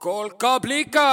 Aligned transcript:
kolkablika. 0.00 1.08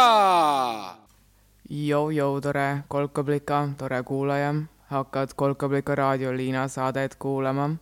Jou-jou, 1.69 2.39
tore 2.41 2.83
kolkablika, 2.87 3.57
tore 3.77 3.97
kuulaja, 4.07 4.53
hakkad 4.87 5.33
Kolkablika 5.35 5.95
raadio 5.95 6.31
Liina 6.31 6.67
saadet 6.67 7.15
kuulama. 7.19 7.75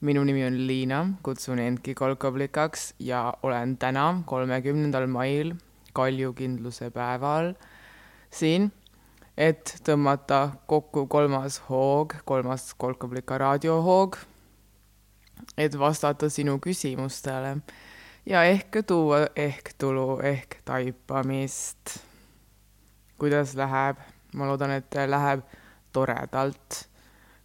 minu 0.00 0.24
nimi 0.24 0.44
on 0.44 0.66
Liina, 0.66 1.06
kutsun 1.22 1.58
endki 1.58 1.94
kolkablikaks 1.94 2.94
ja 2.98 3.32
olen 3.42 3.76
täna, 3.78 4.22
kolmekümnendal 4.26 5.06
mail, 5.06 5.54
kaljukindluse 5.92 6.90
päeval 6.90 7.54
siin, 8.30 8.72
et 9.36 9.80
tõmmata 9.86 10.50
kokku 10.66 11.06
kolmas 11.06 11.62
hoog, 11.68 12.12
kolmas 12.24 12.74
kolkablika 12.74 13.38
raadiohoog, 13.38 14.18
et 15.56 15.78
vastata 15.78 16.28
sinu 16.28 16.58
küsimustele 16.58 17.56
ja 18.26 18.44
ehk 18.44 18.76
tuua 18.86 19.26
ehk 19.36 19.72
tulu 19.78 20.20
ehk 20.22 20.56
taipamist. 20.64 21.98
kuidas 23.18 23.54
läheb? 23.54 23.96
ma 24.34 24.46
loodan, 24.46 24.70
et 24.70 24.94
läheb 25.06 25.42
toredalt. 25.92 26.88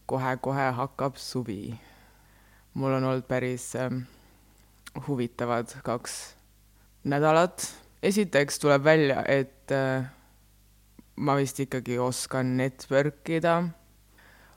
kohe-kohe 0.05 0.71
hakkab 0.71 1.15
suvi. 1.15 1.79
mul 2.73 2.93
on 2.93 3.03
olnud 3.03 3.25
päris 3.27 3.75
äh, 3.75 3.91
huvitavad 5.07 5.73
kaks 5.83 6.35
nädalat. 7.03 7.73
esiteks 8.03 8.59
tuleb 8.59 8.83
välja, 8.83 9.23
et 9.27 9.71
äh, 9.71 10.05
ma 11.15 11.35
vist 11.35 11.59
ikkagi 11.59 11.97
oskan 11.99 12.57
network 12.57 13.29
ida, 13.29 13.63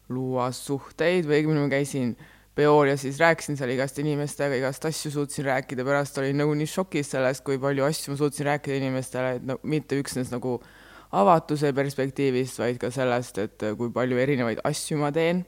luua 0.08 0.50
suhteid 0.52 1.25
või 1.25 1.41
õigemini 1.41 1.64
ma 1.64 1.73
käisin 1.73 2.17
peol 2.61 2.91
ja 2.92 2.97
siis 3.00 3.19
rääkisin 3.20 3.56
seal 3.56 3.72
igast 3.72 3.98
inimestega, 4.03 4.58
igast 4.58 4.84
asju 4.84 5.12
suutsin 5.14 5.47
rääkida, 5.48 5.84
pärast 5.86 6.19
olin 6.20 6.36
nagu 6.42 6.53
nii 6.56 6.69
šokis 6.69 7.14
sellest, 7.14 7.44
kui 7.47 7.58
palju 7.61 7.86
asju 7.86 8.12
ma 8.12 8.20
suutsin 8.20 8.48
rääkida 8.50 8.77
inimestele, 8.80 9.39
et 9.39 9.47
no 9.48 9.56
mitte 9.62 9.97
üksnes 10.00 10.33
nagu 10.34 10.58
avatuse 11.17 11.72
perspektiivist, 11.77 12.61
vaid 12.61 12.78
ka 12.83 12.92
sellest, 12.94 13.41
et 13.42 13.67
kui 13.78 13.92
palju 13.94 14.20
erinevaid 14.20 14.61
asju 14.69 15.00
ma 15.00 15.12
teen. 15.14 15.44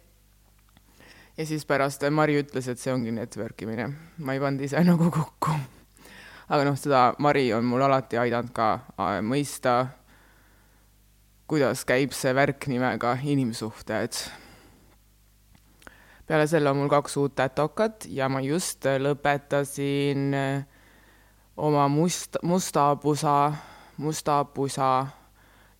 ja 1.36 1.46
siis 1.46 1.64
pärast 1.68 2.04
Mari 2.10 2.40
ütles, 2.42 2.68
et 2.68 2.80
see 2.80 2.92
ongi 2.92 3.12
network 3.12 3.62
imine. 3.62 3.92
ma 4.18 4.34
ei 4.34 4.40
pannud 4.40 4.64
ise 4.64 4.80
nagu 4.90 5.10
kokku. 5.10 5.56
aga 6.48 6.64
noh, 6.64 6.78
seda 6.78 7.12
Mari 7.18 7.52
on 7.52 7.68
mul 7.68 7.84
alati 7.84 8.18
aidanud 8.18 8.54
ka 8.56 8.70
mõista, 9.20 9.86
kuidas 11.46 11.84
käib 11.84 12.16
see 12.16 12.32
värk 12.34 12.66
nimega 12.72 13.18
inimsuhted 13.22 14.24
peale 16.26 16.46
selle 16.46 16.70
on 16.70 16.76
mul 16.76 16.92
kaks 16.92 17.16
uut 17.16 17.34
tätokat 17.34 18.06
ja 18.08 18.28
ma 18.28 18.40
just 18.40 18.84
lõpetasin 18.86 20.30
äh, 20.34 20.64
oma 21.56 21.88
must, 21.88 22.36
musta 22.42 22.96
pusa, 22.96 23.52
musta 23.96 24.44
pusa 24.44 25.06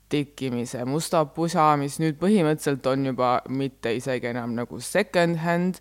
tikkimise. 0.09 0.85
musta 0.85 1.25
pusa, 1.25 1.73
mis 1.81 1.97
nüüd 2.03 2.19
põhimõtteliselt 2.21 2.87
on 2.91 3.07
juba 3.09 3.31
mitte 3.49 3.95
isegi 3.97 4.29
enam 4.33 4.53
nagu 4.59 4.81
second 4.81 5.41
hand, 5.41 5.81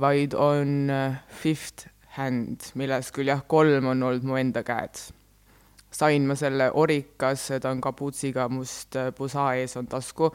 vaid 0.00 0.36
on 0.36 0.90
äh, 0.92 1.22
fifth 1.28 1.88
hand, 2.18 2.72
millest 2.74 3.14
küll 3.16 3.30
jah, 3.32 3.42
kolm 3.48 3.88
on 3.92 4.02
olnud 4.02 4.26
mu 4.26 4.36
enda 4.36 4.62
käed. 4.66 5.00
sain 5.90 6.26
ma 6.26 6.36
selle 6.38 6.70
Orikas, 6.78 7.48
ta 7.60 7.70
on 7.70 7.80
kapuutsiga 7.80 8.48
must 8.48 8.96
äh, 8.96 9.14
pusa 9.16 9.54
ees 9.56 9.76
on 9.80 9.88
tasku, 9.90 10.30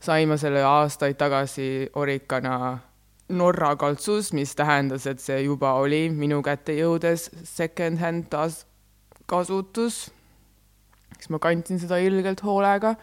sain 0.00 0.28
ma 0.28 0.36
selle 0.36 0.62
aastaid 0.68 1.16
tagasi 1.16 1.88
Orikana 1.94 2.78
Norra 3.28 3.72
kaltsus, 3.80 4.32
mis 4.36 4.52
tähendas, 4.54 5.06
et 5.08 5.20
see 5.22 5.38
juba 5.46 5.72
oli 5.80 6.10
minu 6.12 6.42
kätte 6.44 6.74
jõudes 6.76 7.30
second-hand 7.48 8.26
taaskasutus. 8.32 10.10
siis 11.16 11.30
ma 11.32 11.38
kandsin 11.40 11.80
seda 11.80 11.96
ilgelt 12.04 12.42
hoolega, 12.44 12.94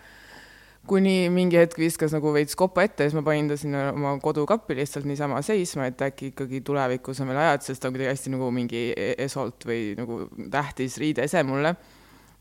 kuni 0.85 1.29
mingi 1.33 1.57
hetk 1.57 1.79
viskas 1.79 2.13
nagu 2.13 2.33
veits 2.35 2.53
kopa 2.55 2.83
ette 2.85 3.07
ja 3.07 3.09
siis 3.09 3.17
ma 3.17 3.23
panin 3.25 3.49
ta 3.49 3.57
sinna 3.57 3.87
oma 3.95 4.13
kodukappi 4.21 4.77
lihtsalt 4.77 5.07
niisama 5.09 5.41
seisma, 5.41 5.87
et 5.89 6.01
äkki 6.05 6.29
ikkagi 6.35 6.61
tulevikus 6.61 7.21
on 7.21 7.31
veel 7.31 7.41
ajad, 7.41 7.65
sest 7.65 7.81
ta 7.81 7.89
on 7.89 7.97
kuidagi 7.97 8.13
hästi 8.13 8.35
nagu 8.35 8.51
mingi 8.53 8.83
e-, 8.93 9.15
esolt 9.25 9.65
või 9.65 9.95
nagu 9.97 10.21
tähtis 10.53 10.99
riideese 11.01 11.41
mulle. 11.43 11.73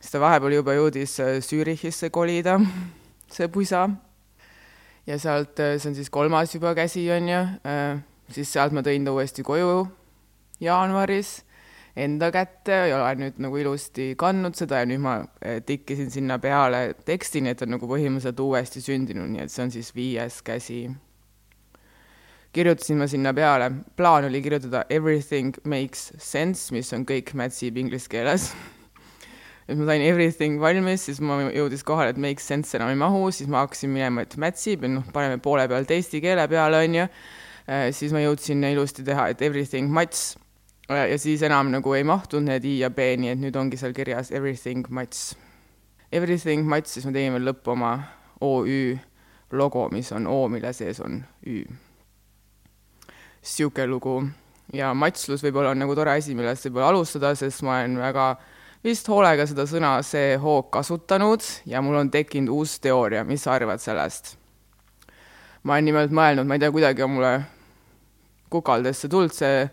siis 0.00 0.12
ta 0.12 0.20
vahepeal 0.20 0.58
juba 0.60 0.76
jõudis 0.76 1.16
Zürichisse 1.48 2.12
kolida, 2.12 2.60
see 3.32 3.48
pusa 3.48 3.88
ja 5.10 5.19
sealt, 5.19 5.59
äh, 5.60 5.76
see 5.81 5.91
on 5.91 5.98
siis 5.98 6.10
kolmas 6.12 6.54
juba 6.54 6.75
käsi, 6.78 7.04
on 7.12 7.28
ju, 7.28 7.41
äh, 7.66 8.00
siis 8.31 8.53
sealt 8.53 8.75
ma 8.76 8.84
tõin 8.87 9.06
ta 9.06 9.15
uuesti 9.15 9.44
koju 9.47 9.84
jaanuaris 10.62 11.41
enda 11.97 12.31
kätte. 12.32 12.76
Ja 12.91 13.00
olen 13.00 13.25
nüüd 13.25 13.38
nagu 13.43 13.60
ilusti 13.60 14.12
kandnud 14.21 14.59
seda 14.59 14.82
ja 14.82 14.88
nüüd 14.88 15.03
ma 15.03 15.19
äh, 15.43 15.60
tikkisin 15.66 16.10
sinna 16.12 16.38
peale 16.43 16.94
teksti, 17.06 17.44
nii 17.44 17.56
et 17.56 17.65
on 17.66 17.75
nagu 17.76 17.91
põhimõtteliselt 17.91 18.43
uuesti 18.44 18.82
sündinud, 18.84 19.31
nii 19.34 19.47
et 19.47 19.53
see 19.53 19.65
on 19.66 19.75
siis 19.75 19.94
viies 19.97 20.43
käsi. 20.47 20.82
kirjutasin 22.53 22.98
ma 22.98 23.06
sinna 23.06 23.32
peale, 23.34 23.71
plaan 23.97 24.25
oli 24.27 24.42
kirjutada 24.42 24.84
everything 24.91 25.54
makes 25.65 26.12
sense, 26.19 26.75
mis 26.75 26.92
on 26.92 27.06
kõik 27.06 27.34
mätsib 27.34 27.77
inglise 27.78 28.09
keeles 28.10 28.50
et 29.70 29.78
ma 29.78 29.86
sain 29.86 30.03
everything 30.03 30.58
valmis, 30.58 31.04
siis 31.06 31.20
ma 31.22 31.36
jõudis 31.54 31.84
kohale, 31.86 32.10
et 32.10 32.19
make 32.19 32.42
sense 32.42 32.75
enam 32.75 32.91
ei 32.91 32.98
mahu, 32.98 33.28
siis 33.34 33.50
ma 33.50 33.62
hakkasin 33.62 33.92
minema, 33.92 34.25
et 34.26 34.34
mätsib 34.41 34.82
ja 34.82 34.91
noh, 34.91 35.06
paneme 35.14 35.38
poole 35.42 35.66
pealt 35.70 35.92
eesti 35.94 36.19
keele 36.25 36.47
peale, 36.50 36.81
on 36.86 36.97
ju, 36.98 37.04
äh, 37.70 37.84
siis 37.94 38.14
ma 38.14 38.22
jõudsin 38.25 38.66
ilusti 38.72 39.06
teha, 39.06 39.28
et 39.30 39.44
everything 39.47 39.92
mats 39.94 40.32
äh, 40.91 41.06
ja 41.12 41.20
siis 41.22 41.44
enam 41.47 41.70
nagu 41.70 41.94
ei 41.94 42.06
mahtunud 42.09 42.50
need 42.50 42.66
i 42.66 42.80
ja 42.80 42.91
b, 42.91 43.12
nii 43.22 43.34
et 43.36 43.42
nüüd 43.44 43.60
ongi 43.60 43.78
seal 43.78 43.94
kirjas 43.94 44.34
everything 44.34 44.91
mats. 44.91 45.36
Everything 46.10 46.66
mats, 46.66 46.97
siis 46.97 47.06
ma 47.06 47.14
tegin 47.14 47.36
veel 47.38 47.47
lõppu 47.53 47.76
oma 47.76 47.94
OÜ 48.42 48.97
logo, 49.54 49.86
mis 49.94 50.10
on 50.16 50.26
O, 50.26 50.42
mille 50.50 50.72
sees 50.75 50.98
on 51.04 51.20
Ü. 51.47 51.62
sihuke 53.41 53.86
lugu 53.86 54.19
ja 54.75 54.91
matslus 54.94 55.44
võib-olla 55.47 55.70
on 55.70 55.78
nagu 55.78 55.94
tore 55.94 56.19
asi, 56.19 56.34
millest 56.34 56.66
võib-olla 56.66 56.91
alustada, 56.91 57.30
sest 57.38 57.62
ma 57.66 57.78
olen 57.78 57.97
väga 58.03 58.26
äh, 58.34 58.56
vist 58.84 59.08
hoolega 59.12 59.44
seda 59.48 59.66
sõna 59.68 59.98
hoog 60.41 60.70
kasutanud 60.72 61.44
ja 61.68 61.82
mul 61.84 61.98
on 62.00 62.10
tekkinud 62.10 62.52
uus 62.54 62.78
teooria, 62.80 63.24
mis 63.24 63.44
sa 63.44 63.54
arvad 63.58 63.80
sellest? 63.80 64.36
ma 65.62 65.74
olen 65.76 65.91
nimelt 65.91 66.12
mõelnud, 66.16 66.48
ma 66.48 66.56
ei 66.56 66.62
tea, 66.62 66.72
kuidagi 66.72 67.02
on 67.04 67.10
mulle 67.18 67.32
kukaldesse 68.50 69.10
tulnud 69.12 69.34
see 69.36 69.66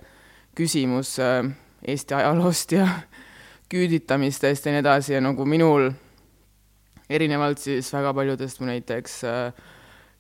küsimus 0.57 1.15
äh, 1.23 1.47
Eesti 1.87 2.17
ajaloost 2.17 2.73
ja 2.75 2.87
küüditamistest 3.71 4.67
ja 4.67 4.73
nii 4.73 4.83
edasi 4.83 5.15
ja 5.15 5.21
nagu 5.23 5.45
minul 5.47 5.87
erinevalt 7.09 7.63
siis 7.63 7.93
väga 7.93 8.11
paljudest 8.13 8.59
mu 8.59 8.67
näiteks 8.67 9.17
äh, 9.23 9.63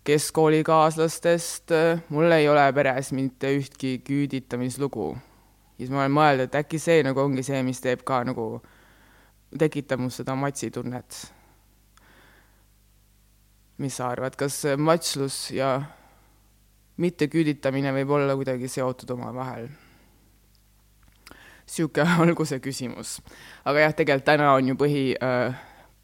keskkoolikaaslastest, 0.07 1.75
äh, 1.75 1.99
mul 2.15 2.31
ei 2.31 2.47
ole 2.47 2.63
peres 2.71 3.11
mitte 3.11 3.51
ühtki 3.51 3.97
küüditamislugu. 4.07 5.17
siis 5.77 5.91
ma 5.91 6.05
olen 6.05 6.15
mõelnud, 6.15 6.47
et 6.47 6.59
äkki 6.63 6.79
see 6.79 7.03
nagu 7.03 7.19
ongi 7.19 7.43
see, 7.43 7.59
mis 7.67 7.83
teeb 7.83 8.07
ka 8.07 8.23
nagu 8.23 8.47
äh, 8.55 8.76
tekitab 9.55 9.99
mul 9.99 10.11
seda 10.11 10.35
matsitunnet. 10.35 11.33
mis 13.77 13.93
sa 13.95 14.09
arvad, 14.09 14.35
kas 14.35 14.63
matslus 14.77 15.51
ja 15.53 15.81
mitteküüditamine 16.97 17.91
võib 17.93 18.15
olla 18.17 18.35
kuidagi 18.35 18.67
seotud 18.67 19.09
omavahel? 19.13 19.67
sihuke 21.67 22.01
alguse 22.23 22.59
küsimus. 22.59 23.19
aga 23.65 23.85
jah, 23.85 23.93
tegelikult 23.93 24.25
täna 24.25 24.53
on 24.55 24.73
ju 24.73 24.75
põhi 24.79 25.05
äh,, 25.21 25.55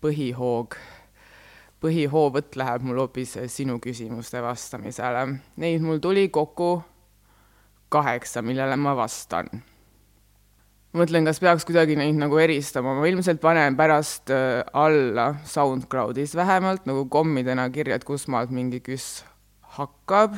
põhihoog, 0.03 0.77
põhihoovõtt 1.83 2.55
läheb 2.59 2.87
mul 2.87 3.03
hoopis 3.03 3.37
sinu 3.47 3.79
küsimuste 3.79 4.41
vastamisele. 4.43 5.39
Neid 5.57 5.83
mul 5.83 5.99
tuli 6.03 6.29
kokku 6.29 6.83
kaheksa, 7.89 8.41
millele 8.41 8.75
ma 8.75 8.95
vastan 8.95 9.49
mõtlen, 10.93 11.25
kas 11.25 11.41
peaks 11.41 11.65
kuidagi 11.67 11.97
neid 11.97 12.17
nagu 12.19 12.37
eristama, 12.41 12.93
ma 12.97 13.07
ilmselt 13.09 13.41
panen 13.41 13.77
pärast 13.77 14.31
äh, 14.33 14.61
alla 14.77 15.33
SoundCloudis 15.49 16.35
vähemalt 16.37 16.85
nagu 16.89 17.07
kommidena 17.09 17.65
kirja, 17.73 17.97
et 17.97 18.05
kust 18.07 18.29
maalt 18.29 18.53
mingi 18.53 18.81
küss 18.85 19.23
hakkab. 19.77 20.37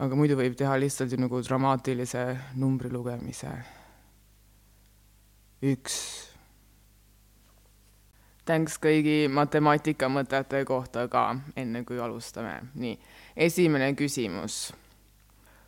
aga 0.00 0.16
muidu 0.16 0.38
võib 0.38 0.54
teha 0.56 0.78
lihtsalt 0.80 1.12
ju 1.12 1.18
nagu 1.20 1.42
dramaatilise 1.42 2.24
numbri 2.56 2.90
lugemise. 2.90 3.50
üks. 5.62 5.96
Thanks 8.46 8.78
kõigi 8.82 9.28
matemaatika-mõtete 9.30 10.64
kohta 10.66 11.06
ka, 11.08 11.36
enne 11.56 11.84
kui 11.84 11.98
alustame. 11.98 12.60
nii, 12.74 12.98
esimene 13.36 13.92
küsimus 13.94 14.72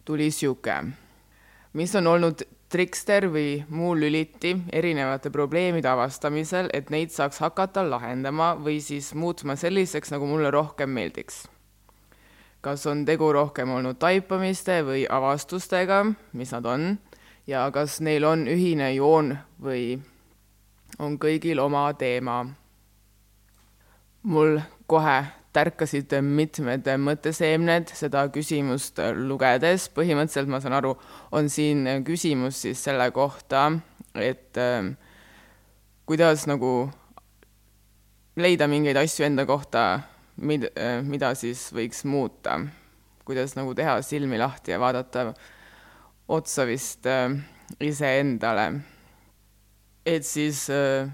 tuli 0.04 0.30
sihuke. 0.30 0.84
mis 1.72 1.94
on 1.94 2.06
olnud 2.06 2.42
trikster 2.72 3.26
või 3.32 3.62
muu 3.68 3.92
lüliti 3.98 4.54
erinevate 4.72 5.30
probleemide 5.30 5.90
avastamisel, 5.90 6.70
et 6.72 6.90
neid 6.90 7.12
saaks 7.12 7.42
hakata 7.44 7.84
lahendama 7.84 8.54
või 8.56 8.80
siis 8.80 9.12
muutma 9.14 9.56
selliseks, 9.60 10.12
nagu 10.14 10.26
mulle 10.26 10.50
rohkem 10.50 10.90
meeldiks. 10.90 11.46
kas 12.62 12.86
on 12.86 13.04
tegu 13.04 13.32
rohkem 13.32 13.70
olnud 13.74 13.98
taipamiste 13.98 14.82
või 14.86 15.06
avastustega, 15.10 16.04
mis 16.32 16.52
nad 16.52 16.66
on, 16.66 16.98
ja 17.46 17.70
kas 17.74 18.00
neil 18.00 18.24
on 18.24 18.46
ühine 18.46 18.94
joon 18.94 19.36
või 19.62 20.00
on 20.98 21.18
kõigil 21.18 21.60
oma 21.60 21.92
teema. 21.92 22.46
mul 24.22 24.60
kohe 24.86 25.41
tärkasid 25.52 26.14
mitmed 26.24 26.88
mõtteseemned 26.98 27.92
seda 27.96 28.24
küsimust 28.32 29.00
lugedes, 29.18 29.88
põhimõtteliselt 29.92 30.48
ma 30.48 30.62
saan 30.64 30.78
aru, 30.78 30.94
on 31.32 31.50
siin 31.52 31.84
küsimus 32.06 32.62
siis 32.64 32.82
selle 32.84 33.10
kohta, 33.12 33.68
et 34.16 34.56
äh, 34.60 34.92
kuidas 36.08 36.46
nagu 36.48 36.90
leida 38.36 38.68
mingeid 38.68 38.96
asju 38.96 39.26
enda 39.26 39.44
kohta, 39.48 40.02
mid-, 40.40 40.70
äh, 40.76 41.00
mida 41.04 41.34
siis 41.38 41.70
võiks 41.74 42.04
muuta. 42.04 42.60
kuidas 43.22 43.52
nagu 43.54 43.70
teha 43.74 44.00
silmi 44.02 44.38
lahti 44.38 44.72
ja 44.72 44.80
vaadata 44.82 45.28
otsa 46.28 46.66
vist 46.66 47.06
äh, 47.06 47.30
iseendale. 47.80 48.80
et 50.06 50.24
siis 50.24 50.70
äh, 50.70 51.08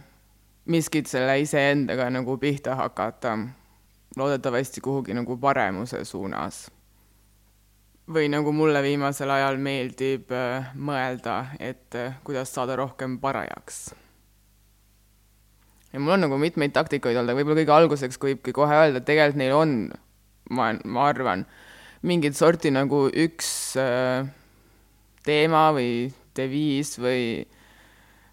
miskit 0.64 1.06
selle 1.06 1.40
iseendaga 1.40 2.10
nagu 2.10 2.38
pihta 2.38 2.74
hakata, 2.74 3.38
loodetavasti 4.16 4.80
kuhugi 4.80 5.14
nagu 5.14 5.36
paremuse 5.36 6.04
suunas. 6.04 6.70
või 8.08 8.30
nagu 8.32 8.52
mulle 8.56 8.80
viimasel 8.82 9.28
ajal 9.30 9.58
meeldib 9.60 10.30
äh, 10.32 10.70
mõelda, 10.74 11.50
et 11.60 11.94
äh, 11.94 12.14
kuidas 12.24 12.48
saada 12.54 12.76
rohkem 12.76 13.18
parajaks 13.20 13.90
ja 15.92 16.00
mul 16.00 16.14
on 16.16 16.24
nagu 16.24 16.38
mitmeid 16.40 16.72
taktikaid 16.72 17.16
olnud, 17.16 17.34
aga 17.34 17.40
võib-olla 17.42 17.60
kõige 17.60 17.74
alguseks 17.76 18.20
võibki 18.22 18.54
kohe 18.56 18.78
öelda, 18.80 19.02
et 19.02 19.08
tegelikult 19.08 19.42
neil 19.42 19.52
on, 19.56 19.74
ma, 20.48 20.70
ma 20.84 21.04
arvan, 21.10 21.44
mingit 22.00 22.36
sorti 22.36 22.72
nagu 22.72 23.10
üks 23.12 23.76
äh, 23.76 24.24
teema 25.28 25.68
või 25.76 26.08
deviis 26.36 26.96
või 26.96 27.44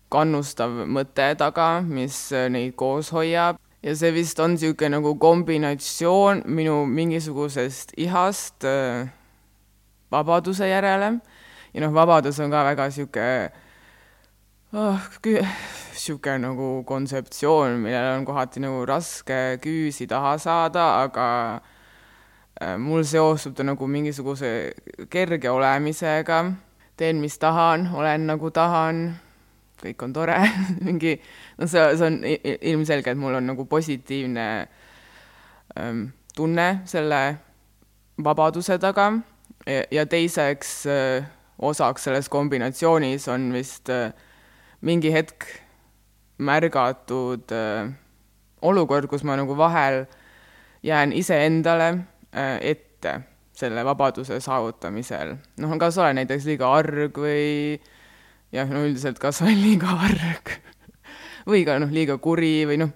kannustav 0.07 0.86
mõte 0.88 1.33
taga, 1.36 1.81
mis 1.83 2.30
neid 2.31 2.78
koos 2.80 3.12
hoiab 3.12 3.60
ja 3.85 3.93
see 3.93 4.13
vist 4.13 4.39
on 4.41 4.55
niisugune 4.55 4.95
nagu 4.97 5.13
kombinatsioon 5.21 6.41
minu 6.49 6.85
mingisugusest 6.89 7.93
ihast 8.01 8.65
äh, 8.65 9.05
vabaduse 10.11 10.67
järele. 10.67 11.11
Ja 11.73 11.83
noh, 11.83 11.93
vabadus 11.93 12.39
on 12.39 12.51
ka 12.51 12.63
väga 12.65 12.87
niisugune 12.89 13.51
oh, 14.73 15.05
niisugune 15.25 16.39
nagu 16.47 16.69
kontseptsioon, 16.87 17.77
millel 17.83 18.09
on 18.15 18.25
kohati 18.25 18.63
nagu 18.63 18.81
raske 18.89 19.59
küüsi 19.61 20.09
taha 20.09 20.37
saada, 20.41 20.87
aga 21.05 21.27
äh, 22.61 22.77
mul 22.81 23.05
seostub 23.05 23.53
ta 23.55 23.63
nagu 23.63 23.87
mingisuguse 23.87 24.73
kerge 25.13 25.51
olemisega, 25.51 26.41
teen, 26.97 27.21
mis 27.21 27.37
tahan, 27.37 27.91
olen 27.93 28.25
nagu 28.33 28.49
tahan, 28.49 29.05
kõik 29.85 30.05
on 30.05 30.13
tore 30.15 30.37
mingi, 30.85 31.15
no 31.59 31.69
see, 31.69 31.85
see 31.97 32.09
on 32.09 32.19
ilmselge, 32.73 33.13
et 33.13 33.19
mul 33.19 33.37
on 33.39 33.49
nagu 33.53 33.67
positiivne 33.69 34.47
ähm, 35.79 36.07
tunne 36.35 36.69
selle 36.89 37.21
vabaduse 38.23 38.77
taga 38.81 39.11
ja, 39.67 39.83
ja 39.91 40.05
teiseks 40.09 40.77
äh, 40.91 41.27
osaks 41.59 42.09
selles 42.09 42.29
kombinatsioonis 42.29 43.27
on 43.31 43.51
vist 43.55 43.89
äh, 43.89 44.11
mingi 44.81 45.13
hetk 45.13 45.47
märgatud 46.37 47.51
äh, 47.55 47.93
olukord, 48.61 49.07
kus 49.07 49.23
ma 49.23 49.37
nagu 49.39 49.57
vahel 49.57 50.05
jään 50.83 51.13
iseendale 51.13 51.87
äh, 52.35 52.57
ette 52.61 53.21
selle 53.55 53.85
vabaduse 53.85 54.39
saavutamisel. 54.39 55.35
noh, 55.57 55.77
kas 55.79 55.97
olen 55.97 56.19
näiteks 56.19 56.45
liiga 56.45 56.71
arg 56.75 57.17
või 57.17 57.79
jah, 58.56 58.69
no 58.72 58.86
üldiselt 58.88 59.19
kas 59.22 59.42
olen 59.44 59.60
liiga 59.68 59.96
arg 60.07 60.56
või 61.46 61.66
ka 61.68 61.78
noh, 61.81 61.92
liiga 61.94 62.18
kuri 62.22 62.66
või 62.69 62.80
noh, 62.81 62.94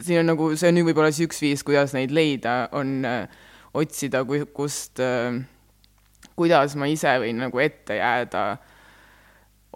siin 0.00 0.20
on 0.20 0.32
nagu, 0.34 0.50
see 0.58 0.70
on 0.70 0.78
nüüd 0.78 0.90
võib-olla 0.90 1.12
siis 1.14 1.30
üks 1.30 1.42
viis, 1.42 1.64
kuidas 1.66 1.94
neid 1.96 2.12
leida, 2.14 2.66
on 2.76 2.98
äh, 3.08 3.44
otsida, 3.76 4.24
kust 4.54 5.00
äh,, 5.00 5.40
kuidas 6.36 6.76
ma 6.76 6.88
ise 6.90 7.16
võin 7.22 7.40
nagu 7.40 7.62
ette 7.62 7.96
jääda 7.96 8.46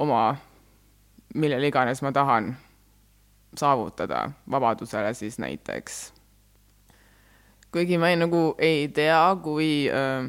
oma 0.01 0.25
millele 1.35 1.71
iganes 1.71 2.03
ma 2.03 2.13
tahan 2.13 2.53
saavutada, 3.57 4.31
vabadusele 4.51 5.15
siis 5.15 5.39
näiteks. 5.39 6.13
kuigi 7.73 7.99
ma 7.99 8.11
ei, 8.11 8.17
nagu 8.19 8.55
ei 8.59 8.89
tea, 8.89 9.37
kui 9.43 9.89
äh, 9.91 10.27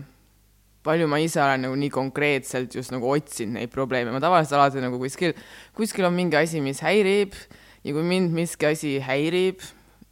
palju 0.85 1.09
ma 1.11 1.19
ise 1.21 1.41
olen 1.43 1.67
nagu 1.67 1.77
nii 1.77 1.91
konkreetselt 1.93 2.75
just 2.75 2.93
nagu 2.93 3.09
otsinud 3.11 3.59
neid 3.59 3.73
probleeme, 3.73 4.13
ma 4.13 4.21
tavaliselt 4.23 4.57
alati 4.59 4.83
nagu 4.83 4.99
kuskil, 5.01 5.35
kuskil 5.77 6.07
on 6.07 6.17
mingi 6.17 6.39
asi, 6.39 6.63
mis 6.63 6.81
häirib 6.85 7.37
ja 7.83 7.93
kui 7.93 8.05
mind 8.05 8.33
miski 8.35 8.71
asi 8.71 8.95
häirib, 9.03 9.61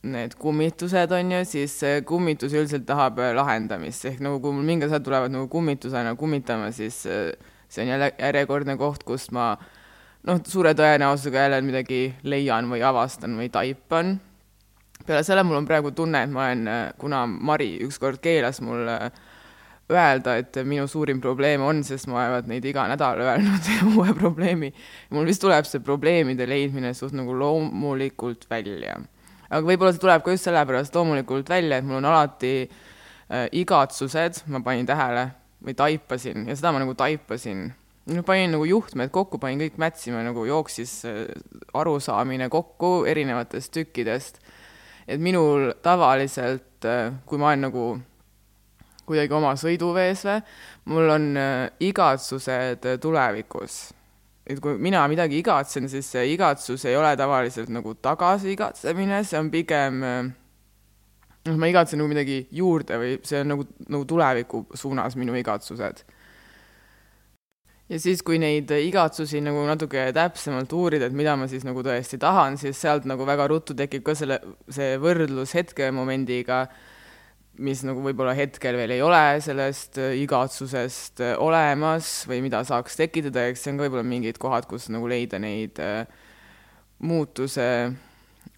need 0.09 0.37
kummitused 0.39 1.11
on 1.15 1.33
ju, 1.35 1.41
siis 1.47 1.79
kummitus 2.07 2.53
üldiselt 2.55 2.85
tahab 2.87 3.19
äh, 3.19 3.33
lahendamist, 3.35 4.05
ehk 4.07 4.21
nagu 4.23 4.39
kui 4.43 4.55
mul 4.55 4.67
mingid 4.67 4.87
asjad 4.87 5.03
tulevad 5.07 5.33
nagu 5.33 5.49
kummitusena 5.51 6.15
kummitama, 6.19 6.71
siis 6.75 7.01
äh, 7.09 7.33
see 7.67 7.83
on 7.83 7.91
jälle 7.95 8.13
järjekordne 8.13 8.77
koht, 8.79 9.03
kust 9.07 9.33
ma 9.35 9.51
äh, 9.57 9.67
noh, 10.27 10.39
suure 10.47 10.73
tõenäosusega 10.77 11.45
jälle 11.45 11.61
midagi 11.65 12.01
leian 12.27 12.69
või 12.71 12.83
avastan 12.85 13.37
või 13.39 13.49
taipan. 13.53 14.17
peale 15.05 15.23
selle 15.23 15.43
mul 15.43 15.61
on 15.61 15.67
praegu 15.67 15.91
tunne, 15.95 16.23
et 16.23 16.31
ma 16.31 16.49
olen, 16.49 16.67
kuna 16.99 17.25
Mari 17.27 17.77
ükskord 17.85 18.19
keelas 18.21 18.61
mul 18.61 18.89
öelda, 19.89 20.35
et 20.41 20.59
minu 20.67 20.85
suurim 20.89 21.21
probleem 21.21 21.63
on, 21.65 21.81
sest 21.85 22.09
ma 22.09 22.19
olevat 22.19 22.49
neid 22.49 22.65
iga 22.69 22.85
nädal 22.91 23.23
öelnud 23.25 23.69
uue 23.95 24.13
probleemi. 24.17 24.71
mul 25.15 25.29
vist 25.29 25.41
tuleb 25.41 25.65
see 25.65 25.81
probleemide 25.85 26.47
leidmine 26.49 26.93
suht 26.97 27.15
nagu 27.17 27.33
loomulikult 27.33 28.45
välja. 28.51 28.99
aga 29.49 29.63
võib-olla 29.65 29.93
see 29.95 30.03
tuleb 30.03 30.23
ka 30.25 30.35
just 30.35 30.49
sellepärast 30.49 30.95
loomulikult 30.95 31.49
välja, 31.49 31.79
et 31.79 31.87
mul 31.89 32.01
on 32.01 32.09
alati 32.11 32.53
äh, 32.65 33.47
igatsused, 33.61 34.43
ma 34.53 34.61
panin 34.65 34.87
tähele 34.89 35.29
või 35.65 35.75
taipasin 35.75 36.47
ja 36.47 36.55
seda 36.55 36.71
ma 36.71 36.83
nagu 36.83 36.95
taipasin 36.97 37.69
no 38.13 38.23
panin 38.23 38.53
nagu 38.53 38.65
juhtmed 38.65 39.11
kokku, 39.13 39.39
panin 39.41 39.59
kõik 39.61 39.79
mätsima, 39.81 40.21
nagu 40.25 40.45
jooksis 40.47 40.93
äh, 41.09 41.23
arusaamine 41.77 42.49
kokku 42.49 43.03
erinevatest 43.09 43.73
tükkidest. 43.73 44.39
et 45.09 45.17
minul 45.17 45.71
tavaliselt, 45.81 46.85
äh, 46.85 47.13
kui 47.25 47.41
ma 47.41 47.49
olen 47.49 47.65
nagu 47.65 47.85
kuidagi 49.09 49.35
oma 49.35 49.55
sõiduvees 49.59 50.25
või, 50.27 50.41
mul 50.93 51.13
on 51.15 51.29
äh, 51.39 51.63
igatsused 51.89 52.85
tulevikus. 53.01 53.79
et 54.49 54.61
kui 54.61 54.77
mina 54.81 55.03
midagi 55.09 55.41
igatsen, 55.43 55.89
siis 55.89 56.07
see 56.09 56.27
igatsus 56.33 56.85
ei 56.89 56.97
ole 56.97 57.15
tavaliselt 57.17 57.69
nagu 57.73 57.93
tagasi 58.01 58.53
igatsemine, 58.55 59.23
see 59.23 59.39
on 59.39 59.51
pigem 59.53 59.99
noh, 60.01 61.57
ma 61.57 61.69
igatsen 61.69 62.01
nagu 62.01 62.09
midagi 62.11 62.45
juurde 62.51 62.97
või 63.01 63.17
see 63.25 63.43
on 63.43 63.53
nagu, 63.55 63.67
nagu 63.89 64.07
tuleviku 64.09 64.65
suunas 64.77 65.17
minu 65.19 65.37
igatsused 65.37 66.05
ja 67.89 67.99
siis, 68.01 68.21
kui 68.25 68.39
neid 68.41 68.69
igatsusi 68.73 69.41
nagu 69.43 69.63
natuke 69.67 70.09
täpsemalt 70.15 70.73
uurida, 70.77 71.09
et 71.09 71.17
mida 71.17 71.35
ma 71.39 71.49
siis 71.49 71.65
nagu 71.67 71.83
tõesti 71.85 72.19
tahan, 72.21 72.59
siis 72.61 72.79
sealt 72.81 73.07
nagu 73.09 73.25
väga 73.27 73.49
ruttu 73.49 73.75
tekib 73.77 74.05
ka 74.05 74.15
selle, 74.17 74.39
see 74.69 74.97
võrdlus 75.01 75.55
hetkemomendiga, 75.57 76.65
mis 77.59 77.83
nagu 77.83 78.01
võib-olla 78.03 78.33
hetkel 78.37 78.77
veel 78.79 78.95
ei 78.95 79.01
ole 79.03 79.21
sellest 79.43 79.99
igatsusest 79.99 81.21
olemas 81.43 82.23
või 82.29 82.41
mida 82.45 82.61
saaks 82.67 82.95
tekitada, 82.99 83.47
eks 83.49 83.65
see 83.65 83.73
on 83.73 83.79
ka 83.79 83.87
võib-olla 83.87 84.07
mingid 84.07 84.39
kohad, 84.41 84.67
kus 84.69 84.87
nagu 84.93 85.09
leida 85.11 85.39
neid 85.41 85.81
äh, 85.83 86.05
muutuse 87.03 87.67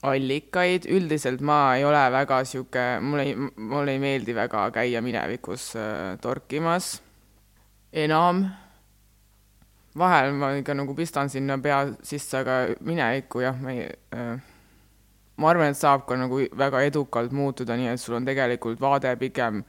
allikaid, 0.01 0.87
üldiselt 0.89 1.41
ma 1.45 1.75
ei 1.77 1.85
ole 1.85 2.01
väga 2.13 2.41
niisugune, 2.41 2.85
mulle 3.05 3.25
ei, 3.27 3.35
mulle 3.37 3.95
ei 3.95 4.01
meeldi 4.01 4.35
väga 4.35 4.65
käia 4.73 5.01
minevikus 5.05 5.71
äh, 5.77 6.17
torkimas. 6.21 6.95
Enam. 7.91 8.45
Vahel 9.97 10.31
ma 10.39 10.53
ikka 10.55 10.73
nagu 10.77 10.95
pistan 10.95 11.29
sinna 11.29 11.57
pea 11.59 11.83
sisse, 12.07 12.39
aga 12.39 12.77
minevikku 12.87 13.43
jah, 13.43 13.57
ma 13.59 13.73
ei 13.75 13.89
äh,, 14.15 14.50
ma 15.41 15.51
arvan, 15.51 15.73
et 15.73 15.79
saab 15.79 16.05
ka 16.07 16.17
nagu 16.19 16.43
väga 16.57 16.83
edukalt 16.87 17.33
muutuda, 17.35 17.77
nii 17.79 17.91
et 17.93 18.01
sul 18.01 18.17
on 18.19 18.27
tegelikult 18.27 18.81
vaade 18.81 19.13
pigem 19.19 19.63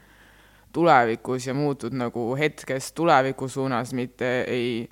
tulevikus 0.72 1.46
ja 1.48 1.54
muutud 1.56 1.96
nagu 1.96 2.26
hetkest 2.38 2.94
tuleviku 2.96 3.48
suunas, 3.48 3.92
mitte 3.96 4.30
ei, 4.48 4.86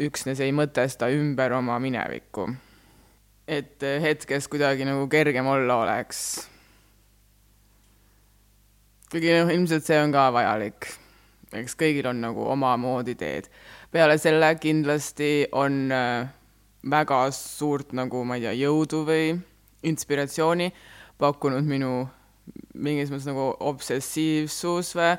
üksnes 0.00 0.40
ei 0.44 0.52
mõtesta 0.56 1.10
ümber 1.12 1.56
oma 1.56 1.78
minevikku. 1.82 2.50
et 3.46 3.82
hetkes 4.02 4.48
kuidagi 4.50 4.84
nagu 4.84 5.06
kergem 5.08 5.46
olla 5.46 5.76
oleks. 5.84 6.48
kuigi 9.10 9.32
noh, 9.38 9.52
ilmselt 9.54 9.84
see 9.84 10.00
on 10.02 10.12
ka 10.12 10.30
vajalik. 10.32 10.88
eks 11.52 11.76
kõigil 11.78 12.10
on 12.10 12.20
nagu 12.20 12.48
omamoodi 12.52 13.14
teed 13.14 13.52
peale 13.96 14.18
selle 14.18 14.50
kindlasti 14.60 15.46
on 15.56 15.86
äh, 15.92 16.28
väga 16.90 17.20
suurt 17.32 17.94
nagu, 17.96 18.24
ma 18.28 18.36
ei 18.36 18.44
tea, 18.44 18.54
jõudu 18.66 19.02
või 19.06 19.30
inspiratsiooni 19.82 20.70
pakkunud 21.20 21.66
minu 21.66 22.06
mingis 22.76 23.10
mõttes 23.10 23.28
nagu 23.28 23.48
obsessiivsus 23.68 24.92
või, 24.96 25.14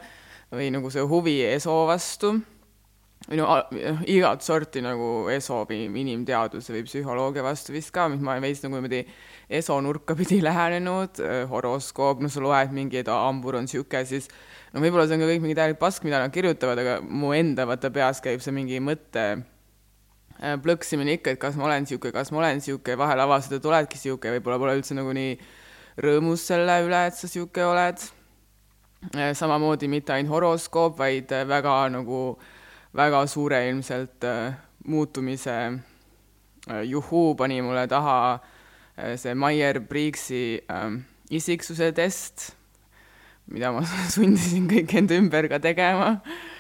või 0.54 0.70
nagu 0.76 0.92
see 0.94 1.04
huvi 1.08 1.40
ESO 1.50 1.80
vastu. 1.90 2.38
no 3.34 3.48
igat 4.08 4.46
sorti 4.46 4.82
nagu 4.86 5.28
ESO 5.34 5.66
inimteaduse 5.72 6.74
või 6.74 6.84
psühholoogia 6.88 7.44
vastu 7.44 7.74
vist 7.74 7.92
ka, 7.92 8.08
mis 8.08 8.22
ma 8.22 8.36
olen 8.36 8.46
veits 8.46 8.64
nagu 8.64 8.78
niimoodi 8.78 9.04
ESO 9.50 9.80
nurka 9.82 10.16
pidi 10.16 10.40
lähenenud, 10.48 11.20
horoskoop, 11.50 12.22
no 12.22 12.30
sa 12.30 12.44
loed 12.44 12.72
mingi, 12.72 13.02
et 13.02 13.12
hambur 13.12 13.58
on 13.60 13.68
niisugune, 13.68 14.06
siis 14.06 14.30
no 14.74 14.84
võib-olla 14.84 15.08
see 15.08 15.18
on 15.18 15.26
ka 15.26 15.34
kõik 15.34 15.44
mingi 15.44 15.60
täielik 15.60 15.82
pask, 15.82 16.08
mida 16.08 16.22
nad 16.24 16.34
kirjutavad, 16.34 16.80
aga 16.80 16.98
mu 17.02 17.34
enda 17.36 17.68
vaata 17.68 17.92
peas 17.92 18.24
käib 18.24 18.44
see 18.44 18.56
mingi 18.56 18.80
mõte 18.84 19.28
äh, 19.34 19.46
plõksimine 20.38 21.17
ikka, 21.17 21.34
et 21.34 21.41
kas 21.41 21.56
ma 21.58 21.65
olen 21.65 21.86
niisugune, 21.86 22.13
kas 22.13 22.32
ma 22.32 22.41
olen 22.41 22.60
niisugune, 22.60 22.98
vahel 23.00 23.24
avastad, 23.24 23.58
et 23.58 23.65
oledki 23.65 23.98
niisugune, 23.98 24.36
võib-olla 24.38 24.60
pole 24.62 24.75
üldse 24.77 24.98
nagu 24.98 25.15
nii 25.17 25.34
rõõmus 26.06 26.46
selle 26.51 26.77
üle, 26.86 27.01
et 27.10 27.17
sa 27.17 27.25
niisugune 27.25 27.65
oled. 27.72 28.06
Äh, 29.13 29.32
samamoodi 29.38 29.89
mitte 29.89 30.13
ainult 30.13 30.36
horoskoop, 30.36 30.98
vaid 31.00 31.32
äh, 31.34 31.46
väga 31.48 31.79
nagu, 31.94 32.22
väga 32.98 33.25
suure 33.29 33.63
ilmselt 33.70 34.25
äh, 34.25 34.58
muutumise 34.88 35.58
juhuu 36.67 37.36
pani 37.39 37.62
mulle 37.63 37.86
taha 37.88 38.39
see 39.15 39.34
Meyer-Brigksi 39.38 40.44
äh, 40.70 40.98
isiksuse 41.29 41.91
test, 41.94 42.51
mida 43.51 43.72
ma 43.72 43.84
sundisin 44.13 44.67
kõik 44.70 44.96
enda 44.98 45.17
ümber 45.22 45.50
ka 45.51 45.62
tegema. 45.63 46.17
äh,, 46.17 46.57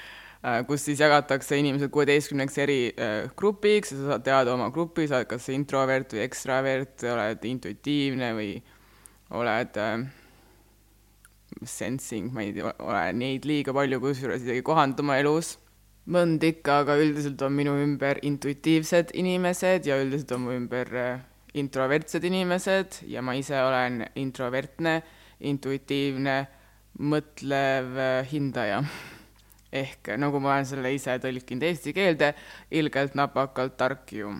kus 0.67 0.85
siis 0.87 1.01
jagatakse 1.01 1.57
inimesed 1.59 1.91
kuueteistkümneks 1.93 2.57
eri 2.63 2.79
äh, 2.93 3.27
grupiks 3.39 3.91
ja 3.91 3.97
sa 3.99 4.11
saad 4.13 4.25
teada 4.27 4.53
oma 4.53 4.69
grupis, 4.73 5.11
oled 5.11 5.27
kas 5.29 5.49
introvert 5.53 6.13
või 6.15 6.23
ekstravert, 6.23 7.03
oled 7.11 7.47
intuitiivne 7.49 8.31
või 8.37 8.51
oled 9.35 9.79
äh, 9.81 10.05
sensing, 11.67 12.31
ma 12.33 12.45
ei 12.45 12.53
tea, 12.55 12.71
ole 12.83 13.01
neid 13.17 13.47
liiga 13.49 13.73
palju 13.75 13.99
kusjuures 14.03 14.45
isegi 14.45 14.65
kohanud 14.65 14.99
oma 15.03 15.17
elus. 15.21 15.57
mõnd 16.07 16.39
ikka, 16.39 16.77
aga 16.85 16.95
üldiselt 16.95 17.41
on 17.43 17.51
minu 17.51 17.73
ümber 17.83 18.21
intuitiivsed 18.23 19.09
inimesed 19.19 19.89
ja 19.89 19.97
üldiselt 19.99 20.31
on 20.37 20.45
mu 20.45 20.53
ümber 20.55 20.93
äh, 20.95 21.19
introvertsed 21.59 22.23
inimesed 22.23 23.01
ja 23.11 23.19
ma 23.21 23.35
ise 23.35 23.59
olen 23.59 24.05
introvertne, 24.15 25.01
intuitiivne, 25.51 26.39
mõtlev 27.11 27.99
äh, 27.99 28.31
hindaja. 28.31 28.81
Ehk 29.71 30.13
nagu 30.19 30.39
ma 30.39 30.55
olen 30.55 30.69
selle 30.69 30.93
ise 30.95 31.17
tõlkinud 31.23 31.65
eesti 31.67 31.93
keelde, 31.95 32.33
ilgelt 32.71 33.17
napakalt 33.19 33.75
tark 33.79 34.13
ju 34.15 34.31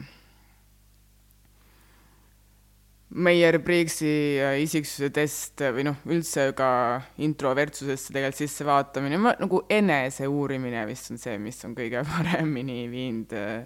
Meyer-Brigksi 3.08 4.10
äh, 4.44 4.58
isiksuse 4.66 5.08
test 5.16 5.62
või 5.72 5.86
noh, 5.88 5.96
üldse 6.12 6.50
ka 6.58 6.70
introvertsusesse 7.24 8.12
tegelikult 8.12 8.42
sissevaatamine, 8.42 9.20
nagu 9.40 9.62
enese 9.72 10.28
uurimine 10.28 10.84
vist 10.90 11.14
on 11.14 11.22
see, 11.22 11.38
mis 11.40 11.64
on 11.64 11.76
kõige 11.78 12.04
paremini 12.12 12.84
viinud 12.92 13.36
äh, 13.38 13.64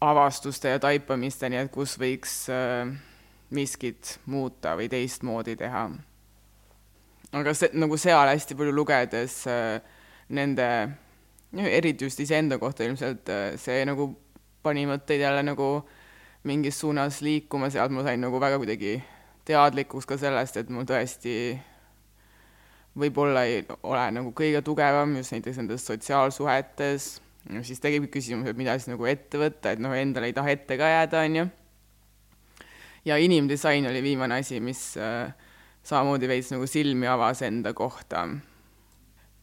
avastuste 0.00 0.72
ja 0.72 0.80
taipamisteni, 0.80 1.60
et 1.60 1.72
kus 1.72 1.98
võiks 2.00 2.46
äh, 2.52 2.88
miskit 3.52 4.16
muuta 4.32 4.72
või 4.80 4.88
teistmoodi 4.92 5.58
teha. 5.60 5.90
Aga 7.32 7.54
see, 7.54 7.72
nagu 7.74 7.98
seal 7.98 8.28
hästi 8.30 8.56
palju 8.58 8.74
lugedes 8.74 9.42
nende, 10.28 10.68
eriti 11.56 12.06
just 12.06 12.20
iseenda 12.20 12.58
kohta 12.58 12.86
ilmselt, 12.86 13.30
see 13.58 13.84
nagu 13.88 14.12
pani 14.66 14.86
mõtteid 14.88 15.22
jälle 15.22 15.42
nagu 15.46 15.70
mingis 16.46 16.80
suunas 16.80 17.20
liikuma, 17.22 17.70
sealt 17.70 17.94
ma 17.94 18.04
sain 18.06 18.22
nagu 18.22 18.38
väga 18.42 18.58
kuidagi 18.62 18.98
teadlikuks 19.46 20.06
ka 20.06 20.18
sellest, 20.18 20.58
et 20.58 20.70
mul 20.70 20.86
tõesti 20.88 21.34
võib-olla 22.96 23.44
ei 23.46 23.62
ole 23.86 24.04
nagu 24.16 24.32
kõige 24.36 24.62
tugevam 24.64 25.14
just 25.18 25.34
näiteks 25.34 25.60
nendes 25.60 25.86
sotsiaalsuhetes, 25.86 27.08
siis 27.66 27.82
tekibki 27.82 28.16
küsimus, 28.18 28.50
et 28.50 28.58
mida 28.58 28.74
siis 28.78 28.90
nagu 28.90 29.06
ette 29.06 29.40
võtta, 29.40 29.74
et 29.74 29.82
noh, 29.82 29.94
endale 29.94 30.30
ei 30.30 30.36
taha 30.36 30.54
ette 30.54 30.78
ka 30.80 30.90
jääda, 30.90 31.24
on 31.28 31.40
ju. 31.40 31.46
ja 33.06 33.18
inimdisain 33.22 33.86
oli 33.86 34.02
viimane 34.02 34.40
asi, 34.40 34.60
mis 34.60 34.96
äh, 34.98 35.34
samamoodi 35.86 36.28
veits 36.28 36.50
nagu 36.50 36.66
silmi 36.66 37.06
avas 37.06 37.42
enda 37.46 37.72
kohta. 37.72 38.28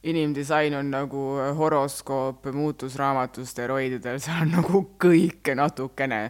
inimdisain 0.03 0.75
on 0.75 0.91
nagu 0.91 1.27
horoskoop 1.57 2.45
muutusraamatus 2.51 3.49
steroididel, 3.49 4.19
seal 4.19 4.41
on 4.41 4.51
nagu 4.51 4.81
kõike 4.99 5.55
natukene 5.55 6.27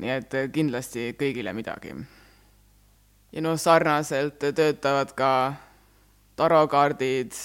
nii 0.00 0.12
et 0.16 0.36
kindlasti 0.52 1.10
kõigile 1.18 1.52
midagi. 1.56 1.94
ja 3.32 3.42
noh, 3.44 3.58
sarnaselt 3.60 4.40
töötavad 4.40 5.12
ka 5.16 5.54
tarokaardid 6.36 7.36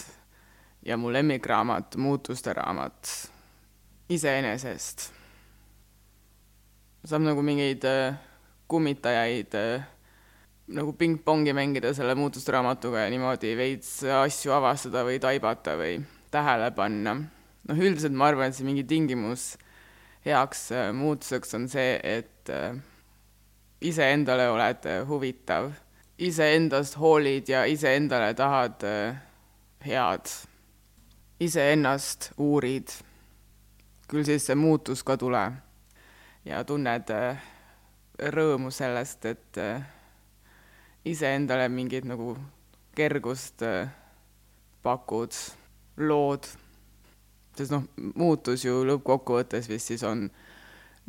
ja 0.85 0.97
mu 0.97 1.11
lemmikraamat, 1.13 1.97
muutuste 1.97 2.53
raamat, 2.53 3.11
iseenesest. 4.09 5.11
saab 7.05 7.21
nagu 7.21 7.41
mingeid 7.41 7.83
äh, 7.85 8.15
kummitajaid 8.67 9.55
äh, 9.55 9.83
nagu 10.67 10.93
pingpongi 10.97 11.53
mängida 11.53 11.93
selle 11.93 12.15
muutuste 12.17 12.53
raamatuga 12.55 13.05
ja 13.05 13.09
niimoodi 13.13 13.53
veits 13.57 13.99
asju 14.23 14.55
avastada 14.55 15.03
või 15.05 15.19
taibata 15.21 15.75
või 15.77 15.99
tähele 16.33 16.71
panna. 16.73 17.13
noh, 17.65 17.77
üldiselt 17.77 18.13
ma 18.13 18.29
arvan, 18.29 18.49
et 18.49 18.57
see 18.57 18.65
mingi 18.65 18.83
tingimus 18.83 19.55
heaks 20.25 20.69
muutuseks 20.93 21.53
on 21.57 21.67
see, 21.69 21.99
et 22.03 22.49
äh, 22.49 22.77
iseendale 23.81 24.49
oled 24.49 24.85
äh, 24.89 25.01
huvitav, 25.07 25.71
iseendast 26.17 26.97
hoolid 26.97 27.49
ja 27.49 27.65
iseendale 27.69 28.33
tahad 28.33 28.85
äh, 28.89 29.19
head, 29.85 30.31
iseennast 31.39 32.31
uurid, 32.41 32.89
küll 34.09 34.25
siis 34.25 34.45
see 34.49 34.57
muutus 34.57 35.03
ka 35.05 35.17
tuleb 35.17 35.61
ja 36.45 36.63
tunned 36.65 37.09
rõõmu 38.33 38.71
sellest, 38.73 39.25
et 39.25 39.61
iseendale 41.05 41.69
mingit 41.69 42.05
nagu 42.09 42.35
kergust 42.95 43.61
pakud, 44.85 45.33
lood, 45.97 46.47
sest 47.57 47.73
noh, 47.73 47.85
muutus 48.15 48.65
ju 48.65 48.83
lõppkokkuvõttes 48.87 49.69
vist 49.69 49.91
siis 49.91 50.03
on 50.07 50.27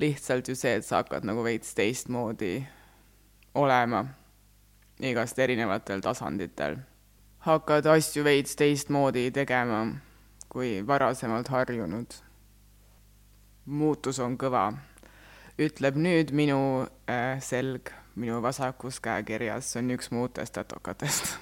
lihtsalt 0.00 0.48
ju 0.48 0.56
see, 0.56 0.76
et 0.78 0.86
sa 0.86 1.02
hakkad 1.02 1.26
nagu 1.28 1.44
veits 1.44 1.74
teistmoodi 1.76 2.60
olema 3.56 4.04
igast 5.00 5.38
erinevatel 5.38 6.00
tasanditel. 6.04 6.76
hakkad 7.38 7.86
asju 7.86 8.24
veits 8.24 8.56
teistmoodi 8.56 9.30
tegema 9.30 9.86
kui 10.48 10.86
varasemalt 10.86 11.48
harjunud. 11.48 12.14
muutus 13.66 14.18
on 14.18 14.38
kõva, 14.38 14.72
ütleb 15.58 15.96
nüüd 15.96 16.32
minu 16.32 16.86
äh, 17.10 17.40
selg 17.42 17.90
minu 18.16 18.40
vasakus 18.42 19.00
käekirjas, 19.00 19.76
on 19.76 19.90
üks 19.96 20.10
mu 20.10 20.24
uutest 20.24 20.56
tatokatest 20.56 21.36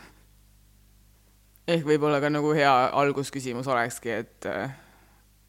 ehk 1.68 1.86
võib-olla 1.88 2.20
ka 2.20 2.28
nagu 2.32 2.52
hea 2.56 2.72
algusküsimus 2.92 3.68
olekski, 3.70 4.10
et 4.10 4.48
äh, 4.48 4.74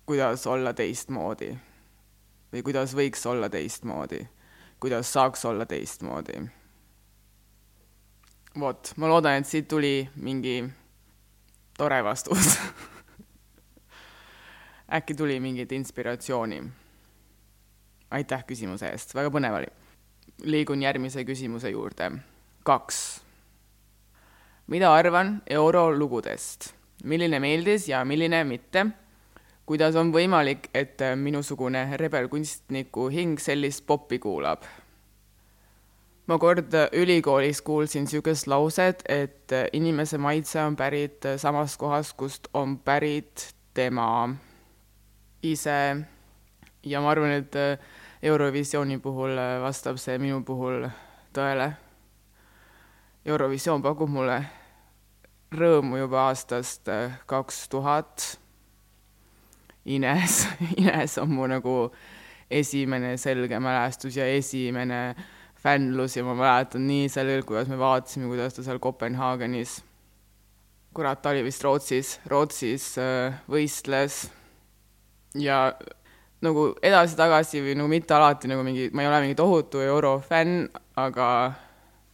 kuidas 0.07 0.45
olla 0.47 0.73
teistmoodi 0.73 1.51
või 2.53 2.63
kuidas 2.63 2.95
võiks 2.95 3.25
olla 3.27 3.49
teistmoodi, 3.51 4.21
kuidas 4.79 5.11
saaks 5.11 5.45
olla 5.45 5.65
teistmoodi. 5.65 6.39
vot, 8.59 8.93
ma 8.97 9.07
loodan, 9.11 9.41
et 9.41 9.47
siit 9.47 9.67
tuli 9.67 10.09
mingi 10.15 10.63
tore 11.77 12.03
vastus 12.03 12.55
äkki 14.97 15.15
tuli 15.15 15.39
mingit 15.39 15.71
inspiratsiooni. 15.71 16.63
aitäh 18.11 18.45
küsimuse 18.47 18.87
eest, 18.87 19.15
väga 19.15 19.29
põnev 19.29 19.59
oli. 19.59 19.84
Liigun 20.43 20.81
järgmise 20.81 21.23
küsimuse 21.25 21.69
juurde. 21.69 22.11
kaks. 22.63 23.21
mida 24.67 24.93
arvan 24.93 25.41
eurolugudest? 25.49 26.73
milline 27.03 27.39
meeldis 27.39 27.89
ja 27.89 28.05
milline 28.05 28.43
mitte 28.43 28.85
kuidas 29.65 29.95
on 29.97 30.11
võimalik, 30.13 30.69
et 30.73 31.01
minusugune 31.17 31.85
rebelkunstniku 31.97 33.09
hing 33.13 33.41
sellist 33.41 33.85
popi 33.87 34.19
kuulab? 34.19 34.65
ma 36.25 36.39
kord 36.41 36.73
ülikoolis 36.97 37.59
kuulsin 37.61 38.07
niisugust 38.07 38.47
lauset, 38.49 39.03
et 39.05 39.51
inimese 39.77 40.17
maitse 40.17 40.57
on 40.57 40.73
pärit 40.75 41.27
samast 41.37 41.77
kohast, 41.77 42.15
kust 42.17 42.47
on 42.53 42.79
pärit 42.81 43.51
tema 43.77 44.07
ise 45.45 45.77
ja 46.81 47.01
ma 47.01 47.11
arvan, 47.13 47.35
et 47.43 47.59
Eurovisiooni 48.25 48.97
puhul 48.97 49.37
vastab 49.61 49.99
see 50.01 50.17
minu 50.17 50.39
puhul 50.45 50.87
tõele. 51.35 51.67
Eurovisioon 53.25 53.83
pakub 53.85 54.09
mulle 54.09 54.39
rõõmu 55.53 55.99
juba 55.99 56.25
aastast 56.29 56.89
kaks 57.29 57.67
tuhat 57.69 58.25
Ines, 59.85 60.47
Ines 60.81 61.17
on 61.21 61.33
mu 61.37 61.45
nagu 61.49 61.75
esimene 62.49 63.15
selge 63.21 63.59
mälestus 63.61 64.17
ja 64.17 64.25
esimene 64.25 65.15
fännlus 65.61 66.17
ja 66.17 66.23
ma 66.25 66.33
mäletan 66.37 66.85
nii 66.87 67.09
selgelt, 67.09 67.45
kuidas 67.45 67.69
me 67.69 67.77
vaatasime, 67.77 68.29
kuidas 68.29 68.57
ta 68.57 68.65
seal 68.65 68.81
Kopenhaagenis, 68.81 69.79
kurat, 70.93 71.21
ta 71.21 71.33
oli 71.33 71.43
vist 71.45 71.63
Rootsis, 71.65 72.19
Rootsis 72.29 72.91
äh, 73.01 73.37
võistles 73.49 74.25
ja 75.41 75.59
nagu 76.43 76.65
edasi-tagasi 76.83 77.61
või 77.63 77.77
nagu 77.79 77.89
mitte 77.89 78.13
alati 78.13 78.49
nagu 78.51 78.63
mingi, 78.65 78.89
ma 78.93 79.03
ei 79.03 79.07
ole 79.07 79.21
mingi 79.23 79.37
tohutu 79.39 79.79
eurofänn, 79.79 80.67
aga 80.99 81.29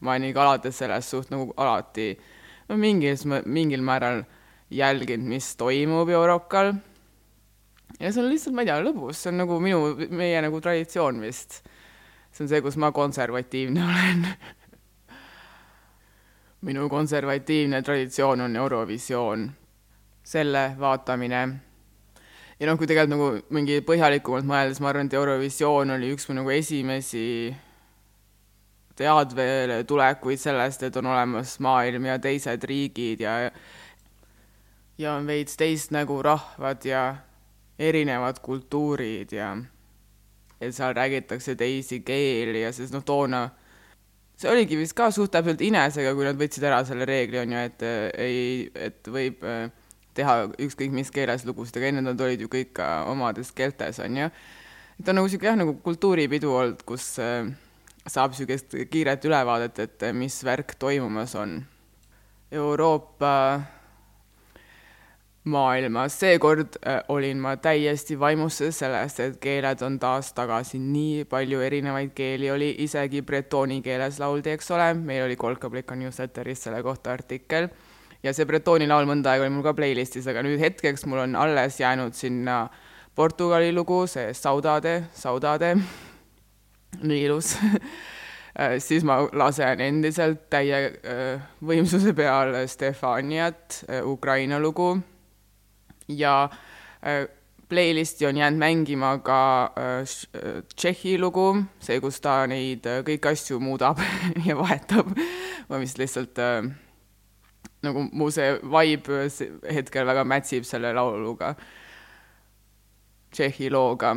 ma 0.01 0.13
olen 0.13 0.29
ikka 0.29 0.43
alates 0.43 0.77
sellest 0.77 1.13
suht 1.13 1.33
nagu 1.33 1.53
alati 1.57 2.13
no 2.69 2.77
mingis, 2.77 3.25
mingil 3.45 3.81
määral 3.85 4.23
jälginud, 4.71 5.27
mis 5.27 5.55
toimub 5.55 6.09
Eurokal. 6.09 6.73
ja 7.99 8.11
see 8.11 8.23
on 8.23 8.29
lihtsalt, 8.29 8.55
ma 8.55 8.63
ei 8.63 8.69
tea, 8.71 8.79
lõbus, 8.81 9.19
see 9.19 9.31
on 9.33 9.41
nagu 9.43 9.59
minu, 9.59 9.81
meie 10.09 10.41
nagu 10.41 10.61
traditsioon 10.61 11.21
vist. 11.21 11.61
see 12.31 12.45
on 12.45 12.49
see, 12.49 12.61
kus 12.63 12.77
ma 12.77 12.91
konservatiivne 12.95 13.83
olen 13.89 14.25
minu 16.61 16.87
konservatiivne 16.89 17.81
traditsioon 17.81 18.41
on 18.41 18.55
Eurovisioon, 18.55 19.49
selle 20.23 20.63
vaatamine 20.79 21.41
ja 22.61 22.69
noh, 22.69 22.77
kui 22.77 22.85
tegelikult 22.85 23.15
nagu 23.15 23.27
mingi 23.57 23.79
põhjalikumalt 23.85 24.45
mõeldes, 24.45 24.79
ma 24.83 24.91
arvan, 24.91 25.09
et 25.09 25.17
Eurovisioon 25.17 25.95
oli 25.95 26.11
üks 26.13 26.27
mu 26.29 26.37
nagu 26.37 26.51
esimesi 26.53 27.23
teadvele 29.01 29.79
tulekuid 29.89 30.37
sellest, 30.37 30.85
et 30.85 30.97
on 31.01 31.09
olemas 31.09 31.55
maailm 31.63 32.05
ja 32.11 32.19
teised 32.21 32.67
riigid 32.69 33.25
ja 33.25 33.35
ja 35.01 35.15
on 35.17 35.25
veits 35.25 35.57
teist 35.57 35.89
nägu 35.95 36.19
rahvad 36.21 36.85
ja 36.85 37.03
erinevad 37.81 38.37
kultuurid 38.45 39.33
ja 39.33 39.55
et 40.61 40.75
seal 40.77 40.93
räägitakse 40.93 41.55
teisi 41.57 42.03
keeli 42.05 42.61
ja 42.61 42.69
sest 42.75 42.93
noh, 42.93 43.01
toona 43.01 43.47
see 44.37 44.51
oligi 44.51 44.77
vist 44.77 44.93
ka 44.97 45.09
suht 45.13 45.33
täpselt 45.33 45.61
Inesega, 45.65 46.13
kui 46.13 46.25
nad 46.29 46.37
võtsid 46.37 46.65
ära 46.65 46.83
selle 46.85 47.05
reegli, 47.09 47.41
on 47.41 47.55
ju, 47.55 47.63
et 47.71 47.87
ei, 48.21 48.43
et 48.75 49.09
võib 49.09 49.41
äh, 49.45 49.71
teha 50.21 50.37
ükskõik 50.61 50.93
mis 50.95 51.11
keeles 51.13 51.45
lugusid, 51.47 51.79
aga 51.79 51.91
enne 51.91 52.05
nad 52.05 52.21
olid 52.21 52.45
ju 52.45 52.51
kõik 52.51 52.75
ka 52.77 52.91
omades 53.11 53.51
keeltes, 53.57 53.99
on 54.03 54.23
ju. 54.23 54.29
et 54.99 55.09
on 55.09 55.17
nagu 55.17 55.27
niisugune 55.27 55.51
jah, 55.51 55.59
nagu 55.59 55.75
kultuuripidu 55.83 56.53
olnud, 56.53 56.85
kus 56.87 57.13
äh, 57.21 57.49
saab 58.05 58.35
niisugust 58.35 58.77
kiiret 58.93 59.25
ülevaadet, 59.25 59.85
et 59.85 60.09
äh, 60.09 60.15
mis 60.15 60.41
värk 60.45 60.75
toimumas 60.79 61.35
on. 61.39 61.61
Euroopa 62.51 63.33
maailmas, 65.43 66.17
seekord 66.19 66.75
äh, 66.85 66.99
olin 67.09 67.39
ma 67.41 67.55
täiesti 67.57 68.19
vaimustuses 68.19 68.83
sellest, 68.83 69.21
et 69.23 69.39
keeled 69.41 69.81
on 69.85 69.97
taas 69.99 70.33
tagasi, 70.37 70.77
nii 70.81 71.23
palju 71.29 71.63
erinevaid 71.65 72.11
keeli 72.17 72.51
oli, 72.53 72.75
isegi 72.85 73.23
bretooni 73.25 73.79
keeles 73.81 74.19
lauldi, 74.21 74.53
eks 74.53 74.69
ole, 74.75 74.91
meil 74.99 75.25
oli 75.25 75.39
Kolkablika 75.39 75.97
Newsletteris 75.97 76.67
selle 76.67 76.83
kohta 76.85 77.15
artikkel 77.15 77.71
ja 78.23 78.33
see 78.35 78.45
Bretoni 78.45 78.87
laul 78.89 79.07
mõnda 79.09 79.33
aega 79.33 79.45
oli 79.45 79.53
mul 79.55 79.65
ka 79.65 79.73
playlistis, 79.77 80.27
aga 80.29 80.43
nüüd 80.45 80.61
hetkeks 80.61 81.05
mul 81.09 81.23
on 81.23 81.35
alles 81.39 81.79
jäänud 81.81 82.17
sinna 82.17 82.63
Portugali 83.15 83.73
lugu, 83.73 84.05
see 84.07 84.31
Saudade, 84.37 85.01
Saudade, 85.13 85.75
nii 87.01 87.23
ilus. 87.27 87.55
Siis 88.83 89.05
ma 89.07 89.15
lasen 89.39 89.79
endiselt 89.79 90.49
täie 90.51 90.79
äh, 91.07 91.43
võimsuse 91.63 92.11
peal 92.13 92.51
Stefaniat, 92.67 93.77
äh, 93.87 94.01
Ukraina 94.03 94.59
lugu. 94.59 94.97
Ja 96.11 96.49
äh, 96.99 97.23
playlisti 97.71 98.27
on 98.27 98.37
jäänud 98.37 98.59
mängima 98.59 99.13
ka 99.23 99.71
Tšehhi 100.75 101.15
lugu, 101.19 101.63
see, 101.79 102.01
kus 102.03 102.19
ta 102.19 102.41
neid 102.51 102.83
kõiki 103.07 103.31
asju 103.31 103.61
muudab 103.63 104.03
ja 104.47 104.59
vahetab. 104.59 105.15
ma 105.71 105.79
vist 105.79 105.99
lihtsalt 106.01 106.43
nagu 107.85 108.05
mu 108.13 108.29
see 108.33 108.57
vibe 108.61 109.25
hetkel 109.73 110.05
väga 110.05 110.25
mätsib 110.27 110.65
selle 110.67 110.93
lauluga, 110.93 111.55
Tšehhi 113.31 113.69
looga. 113.71 114.15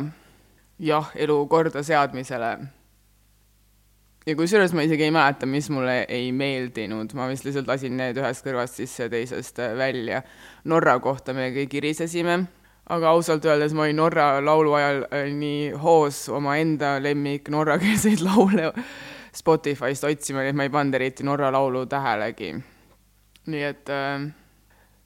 jah, 0.79 1.11
elu 1.15 1.37
kordaseadmisele. 1.47 2.49
ja 4.25 4.35
kusjuures 4.35 4.73
ma 4.73 4.83
isegi 4.83 5.03
ei 5.03 5.11
mäleta, 5.11 5.45
mis 5.45 5.69
mulle 5.69 6.05
ei 6.09 6.31
meeldinud, 6.31 7.13
ma 7.13 7.29
vist 7.29 7.45
lihtsalt 7.45 7.67
lasin 7.67 7.97
need 7.97 8.17
ühest 8.17 8.45
kõrvast 8.45 8.81
sisse 8.81 9.09
teisest 9.09 9.57
välja. 9.77 10.21
Norra 10.65 10.99
kohta 10.99 11.33
me 11.33 11.49
kõik 11.55 11.77
irisesime, 11.79 12.39
aga 12.89 13.15
ausalt 13.15 13.45
öeldes 13.45 13.73
ma 13.73 13.85
olin 13.85 14.01
Norra 14.01 14.27
laulu 14.43 14.73
ajal 14.77 15.03
äh, 15.09 15.31
nii 15.31 15.71
hoos 15.81 16.25
omaenda 16.29 16.97
lemmik 16.99 17.49
norrakeelseid 17.49 18.21
laule 18.27 18.73
Spotify'st 19.35 20.03
otsima, 20.03 20.43
nii 20.43 20.53
et 20.53 20.59
ma 20.59 20.67
ei 20.67 20.73
pannud 20.73 20.99
eriti 20.99 21.23
Norra 21.23 21.53
laulu 21.55 21.85
tähelegi 21.89 22.53
nii 23.51 23.63
et 23.67 23.93
äh, 23.93 24.25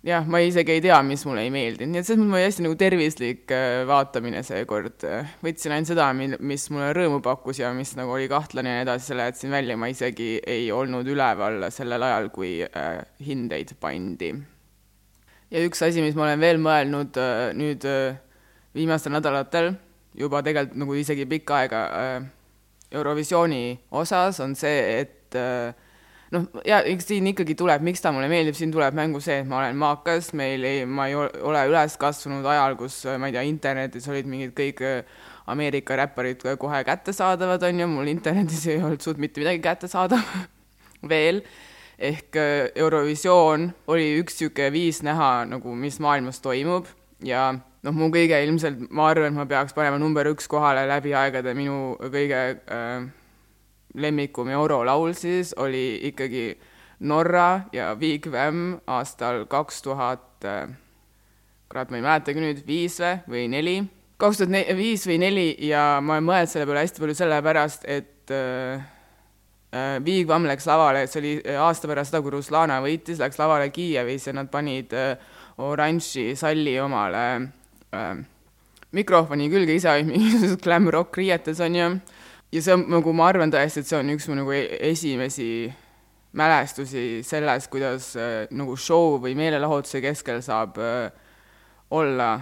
jah, 0.06 0.23
ma 0.23 0.39
isegi 0.43 0.78
ei 0.78 0.84
tea, 0.84 0.97
mis 1.04 1.25
mulle 1.28 1.43
ei 1.43 1.52
meeldinud, 1.52 1.91
nii 1.91 2.02
et 2.02 2.08
selles 2.08 2.21
mõttes 2.21 2.38
oli 2.38 2.45
hästi 2.45 2.65
nagu 2.65 2.78
tervislik 2.80 3.52
äh, 3.52 3.82
vaatamine 3.88 4.43
seekord. 4.47 5.04
võtsin 5.43 5.75
ainult 5.75 5.91
seda, 5.91 6.08
mis 6.15 6.67
mulle 6.71 6.93
rõõmu 6.95 7.19
pakkus 7.25 7.60
ja 7.60 7.73
mis 7.75 7.91
nagu 7.99 8.15
oli 8.15 8.30
kahtlane 8.32 8.71
ja 8.71 8.80
nii 8.80 8.88
edasi, 8.88 9.10
selle 9.12 9.28
jätsin 9.28 9.52
välja, 9.52 9.75
ma 9.80 9.91
isegi 9.91 10.38
ei 10.47 10.69
olnud 10.71 11.08
üleval 11.08 11.67
sellel 11.75 12.08
ajal, 12.08 12.32
kui 12.36 12.60
äh, 12.63 13.04
hindeid 13.25 13.75
pandi. 13.82 14.32
ja 15.52 15.67
üks 15.67 15.84
asi, 15.84 16.04
mis 16.06 16.15
ma 16.15 16.30
olen 16.30 16.47
veel 16.47 16.63
mõelnud 16.63 17.19
äh, 17.19 17.43
nüüd 17.60 17.88
viimastel 18.75 19.17
nädalatel, 19.17 19.73
juba 20.15 20.43
tegelikult 20.45 20.80
nagu 20.80 20.95
isegi 20.95 21.28
pikka 21.28 21.63
aega 21.63 21.84
Eurovisiooni 22.89 23.80
osas, 23.91 24.39
on 24.39 24.56
see, 24.58 25.04
et 25.04 25.36
noh, 26.35 26.45
ja 26.67 26.79
eks 26.87 27.09
siin 27.09 27.27
ikkagi 27.31 27.55
tuleb, 27.57 27.83
miks 27.85 28.03
ta 28.03 28.11
mulle 28.15 28.29
meeldib, 28.31 28.57
siin 28.57 28.73
tuleb 28.73 28.95
mängu 28.97 29.21
see, 29.23 29.39
et 29.43 29.49
ma 29.49 29.61
olen 29.61 29.79
maakas, 29.79 30.31
meil 30.37 30.65
ei, 30.67 30.83
ma 30.85 31.07
ei 31.09 31.17
ole 31.17 31.63
üles 31.71 31.97
kasvanud 32.01 32.45
ajal, 32.49 32.77
kus 32.79 33.01
ma 33.19 33.29
ei 33.29 33.35
tea, 33.35 33.45
internetis 33.49 34.09
olid 34.11 34.29
mingid 34.29 34.53
kõik 34.57 34.83
äh, 34.85 35.17
Ameerika 35.49 35.97
räpparid 35.97 36.45
kohe 36.61 36.83
kättesaadavad, 36.85 37.63
on 37.65 37.81
ju, 37.81 37.89
mul 37.89 38.11
internetis 38.11 38.67
ei 38.69 38.77
olnud 38.83 39.01
suurt 39.01 39.21
mitte 39.21 39.41
midagi 39.41 39.63
kättesaadav 39.65 40.21
veel, 41.13 41.41
ehk 41.97 42.37
äh, 42.39 42.69
Eurovisioon 42.77 43.71
oli 43.89 44.11
üks 44.21 44.39
niisugune 44.39 44.69
viis 44.75 45.01
näha 45.05 45.31
nagu, 45.49 45.73
mis 45.75 45.99
maailmas 46.03 46.41
toimub. 46.43 46.87
Ja 47.25 47.49
noh, 47.83 47.95
mu 47.95 48.07
kõige 48.13 48.37
ilmselt, 48.45 48.85
ma 48.95 49.09
arvan, 49.11 49.33
et 49.33 49.35
ma 49.35 49.43
peaks 49.49 49.75
panema 49.75 49.99
number 49.99 50.29
üks 50.31 50.47
kohale 50.47 50.85
läbi 50.87 51.11
aegade 51.17 51.51
minu 51.57 51.97
kõige 51.99 52.43
äh, 52.63 53.09
lemmikum 53.95 54.49
eurolaul 54.49 55.13
siis 55.17 55.54
oli 55.58 55.99
ikkagi 56.10 56.60
Norra 56.99 57.62
ja 57.73 57.95
Big 57.95 58.28
Vam 58.32 58.80
aastal 58.88 59.45
kaks 59.47 59.82
tuhat, 59.82 60.43
äh, 60.45 60.67
kurat, 61.69 61.91
ma 61.91 61.99
ei 61.99 62.04
mäletagi 62.04 62.43
nüüd, 62.43 62.62
viis 62.67 62.99
või, 63.30 63.47
neli, 63.52 63.80
kaks 64.19 64.41
tuhat 64.41 64.75
viis 64.78 65.06
või 65.08 65.19
neli 65.23 65.49
ja 65.69 65.99
ma 66.04 66.17
olen 66.17 66.28
mõelnud 66.28 66.52
selle 66.52 66.67
peale 66.67 66.84
hästi 66.84 67.04
palju 67.04 67.15
sellepärast, 67.21 67.88
et 67.88 68.34
äh, 68.36 68.84
äh, 69.71 69.99
Big 70.04 70.28
Vam 70.28 70.47
läks 70.49 70.67
lavale, 70.67 71.06
see 71.08 71.21
oli 71.23 71.36
aasta 71.56 71.88
pärast 71.88 72.12
seda, 72.12 72.23
kui 72.25 72.36
Ruslana 72.36 72.82
võitis, 72.84 73.21
läks 73.21 73.39
lavale 73.39 73.71
Kiievis 73.71 74.28
ja 74.28 74.36
nad 74.36 74.52
panid 74.52 74.93
äh, 74.97 75.15
oranži 75.63 76.34
salli 76.39 76.75
omale 76.84 77.25
äh, 77.95 78.13
mikrofoni 78.91 79.49
külge, 79.52 79.75
ise 79.80 79.91
olid 79.91 80.10
mingisugused 80.10 80.63
glam 80.63 80.89
rock 80.91 81.17
riietes, 81.19 81.63
on 81.63 81.80
ju 81.80 81.89
ja 82.51 82.62
see 82.62 82.73
on 82.73 82.85
nagu, 82.89 83.13
ma 83.13 83.29
arvan 83.29 83.51
tõesti, 83.53 83.83
et 83.83 83.89
see 83.89 83.99
on 83.99 84.09
üks 84.15 84.27
mu 84.29 84.38
nagu 84.39 84.53
e-, 84.55 84.79
esimesi 84.89 85.69
mälestusi 86.39 87.21
sellest, 87.25 87.69
kuidas 87.73 88.12
äh, 88.17 88.47
nagu 88.53 88.77
show 88.77 89.17
või 89.21 89.35
meelelahutuse 89.38 90.01
keskel 90.03 90.43
saab 90.45 90.77
äh, 90.81 91.09
olla 91.93 92.35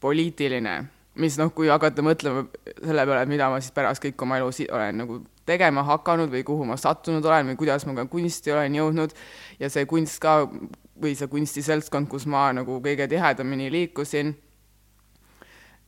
poliitiline, 0.00 0.76
mis 1.18 1.36
noh, 1.40 1.50
kui 1.52 1.68
hakata 1.68 2.04
mõtlema 2.04 2.46
selle 2.78 3.04
peale, 3.04 3.24
et 3.24 3.32
mida 3.32 3.48
ma 3.50 3.60
siis 3.60 3.74
pärast 3.76 4.04
kõik 4.04 4.22
oma 4.24 4.38
elus 4.40 4.62
olen 4.68 5.02
nagu 5.02 5.20
tegema 5.48 5.82
hakanud 5.88 6.30
või 6.32 6.44
kuhu 6.46 6.66
ma 6.68 6.76
sattunud 6.78 7.24
olen 7.24 7.52
või 7.52 7.58
kuidas 7.58 7.86
ma 7.88 7.96
ka 7.96 8.04
kunsti 8.10 8.52
olen 8.52 8.76
jõudnud. 8.76 9.14
Ja 9.58 9.70
see 9.72 9.88
kunst 9.88 10.20
ka 10.22 10.42
või 11.00 11.14
see 11.18 11.30
kunstiseltskond, 11.32 12.08
kus 12.12 12.26
ma 12.28 12.50
nagu 12.54 12.78
kõige 12.84 13.08
tihedamini 13.10 13.70
liikusin 13.72 14.34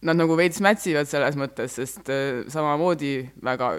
nad 0.02 0.16
nagu 0.16 0.36
veits 0.38 0.60
mätsivad 0.64 1.08
selles 1.08 1.36
mõttes, 1.36 1.76
sest 1.76 2.08
äh, 2.12 2.42
samamoodi 2.48 3.14
väga 3.44 3.74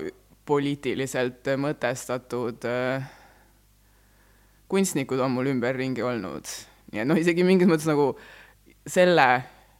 poliitiliselt 0.45 1.47
mõtestatud 1.61 2.65
äh, 2.69 3.07
kunstnikud 4.71 5.19
on 5.19 5.33
mul 5.35 5.49
ümberringi 5.51 6.03
olnud. 6.05 6.49
et 6.93 7.07
noh, 7.07 7.17
isegi 7.17 7.43
mingis 7.47 7.69
mõttes 7.69 7.89
nagu 7.89 8.11
selle 8.87 9.27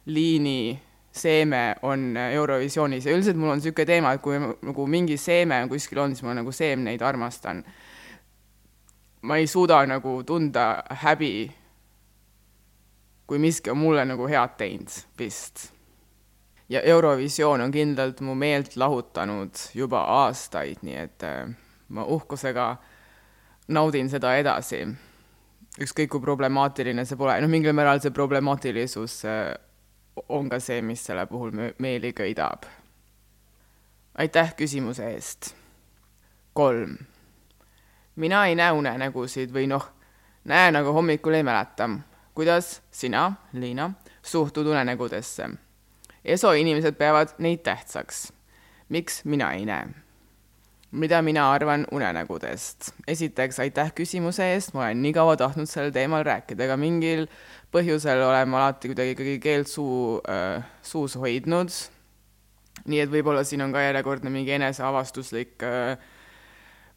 liini 0.06 0.74
seeme 1.12 1.76
on 1.82 2.16
Eurovisioonis 2.16 3.06
ja 3.06 3.14
üldiselt 3.14 3.36
mul 3.36 3.52
on 3.52 3.60
niisugune 3.60 3.86
teema, 3.86 4.14
et 4.16 4.22
kui 4.24 4.38
nagu 4.40 4.86
mingi 4.88 5.18
seeme 5.20 5.60
kuskil 5.68 6.00
on, 6.02 6.16
siis 6.16 6.24
ma 6.26 6.34
nagu 6.34 6.52
seemneid 6.52 7.02
armastan. 7.04 7.64
ma 9.22 9.36
ei 9.38 9.46
suuda 9.46 9.84
nagu 9.86 10.22
tunda 10.26 10.82
häbi, 11.04 11.52
kui 13.26 13.38
miski 13.38 13.70
on 13.70 13.78
mulle 13.78 14.04
nagu 14.04 14.26
head 14.26 14.58
teinud 14.58 14.96
vist 15.18 15.71
ja 16.72 16.80
Eurovisioon 16.80 17.60
on 17.60 17.70
kindlalt 17.70 18.20
mu 18.20 18.34
meelt 18.34 18.76
lahutanud 18.76 19.54
juba 19.74 20.00
aastaid, 20.24 20.80
nii 20.82 20.96
et 20.96 21.24
äh, 21.28 21.50
ma 21.88 22.04
uhkusega 22.04 22.76
naudin 23.68 24.08
seda 24.10 24.36
edasi. 24.40 24.86
ükskõik 25.80 26.10
kui 26.12 26.20
problemaatiline 26.20 27.04
see 27.08 27.16
pole, 27.16 27.36
noh, 27.40 27.48
mingil 27.48 27.72
määral 27.76 28.00
see 28.00 28.12
problemaatilisus 28.12 29.18
äh, 29.28 29.52
on 30.28 30.48
ka 30.48 30.60
see, 30.60 30.82
mis 30.82 31.04
selle 31.04 31.26
puhul 31.26 31.52
meeli 31.78 32.12
köidab. 32.12 32.64
aitäh 34.14 34.54
küsimuse 34.56 35.10
eest. 35.12 35.54
kolm. 36.52 36.96
mina 38.16 38.46
ei 38.46 38.54
näe 38.54 38.72
unenägusid 38.72 39.52
või 39.52 39.68
noh, 39.68 39.90
näen, 40.44 40.76
aga 40.76 40.92
hommikul 40.92 41.34
ei 41.34 41.42
mäleta. 41.42 41.90
kuidas 42.34 42.80
sina, 42.90 43.32
Liina, 43.52 43.90
suhtud 44.22 44.66
unenägudesse? 44.66 45.50
ESO 46.24 46.52
inimesed 46.54 46.94
peavad 46.98 47.34
neid 47.42 47.64
tähtsaks. 47.66 48.32
miks 48.88 49.24
mina 49.24 49.52
ei 49.52 49.66
näe? 49.66 49.88
mida 50.92 51.22
mina 51.22 51.52
arvan 51.52 51.86
unenägudest? 51.92 52.92
esiteks 53.08 53.60
aitäh 53.60 53.92
küsimuse 53.96 54.44
eest, 54.54 54.74
ma 54.74 54.84
olen 54.84 55.02
nii 55.02 55.12
kaua 55.16 55.36
tahtnud 55.36 55.66
sellel 55.66 55.92
teemal 55.92 56.24
rääkida, 56.24 56.66
aga 56.68 56.76
mingil 56.76 57.26
põhjusel 57.72 58.22
olen 58.22 58.48
ma 58.52 58.66
alati 58.66 58.92
kuidagi 58.92 59.16
ikkagi 59.16 59.38
keelt 59.42 59.72
suu 59.72 60.20
äh,, 60.28 60.62
suus 60.82 61.16
hoidnud. 61.16 61.72
nii 62.84 63.00
et 63.00 63.10
võib-olla 63.10 63.44
siin 63.44 63.64
on 63.64 63.72
ka 63.72 63.82
järjekordne 63.82 64.30
mingi 64.30 64.54
eneseavastuslik 64.58 65.64
äh, 65.66 65.96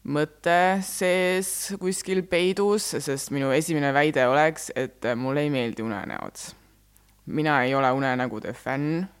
mõte 0.06 0.60
sees 0.86 1.72
kuskil 1.80 2.22
peidus, 2.30 2.92
sest 3.02 3.34
minu 3.34 3.50
esimene 3.50 3.90
väide 3.96 4.28
oleks, 4.28 4.70
et 4.76 5.08
mulle 5.16 5.42
ei 5.46 5.50
meeldi 5.50 5.82
unenäod. 5.82 6.46
mina 7.26 7.62
ei 7.64 7.74
ole 7.74 7.90
unenägude 7.90 8.52
fänn 8.52 9.15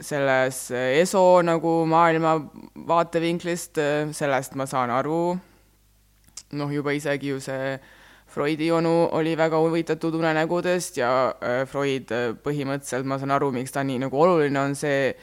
selles 0.00 0.70
ESO 0.70 1.42
nagu 1.42 1.72
maailma 1.90 2.36
vaatevinklist, 2.88 3.80
sellest 4.14 4.54
ma 4.54 4.66
saan 4.70 4.92
aru, 4.94 5.22
noh, 6.58 6.72
juba 6.72 6.94
isegi 6.94 7.32
ju 7.32 7.40
see 7.42 7.78
Freudi 8.28 8.68
onu 8.70 9.08
oli 9.16 9.32
väga 9.36 9.56
huvitatud 9.56 10.14
unenägudest 10.14 10.98
ja 11.00 11.32
äh, 11.40 11.64
Freud 11.66 12.12
põhimõtteliselt, 12.44 13.08
ma 13.08 13.16
saan 13.18 13.32
aru, 13.32 13.48
miks 13.56 13.72
ta 13.72 13.82
nii 13.82 14.02
nagu 14.02 14.20
oluline 14.20 14.60
on, 14.60 14.74
see 14.76 15.14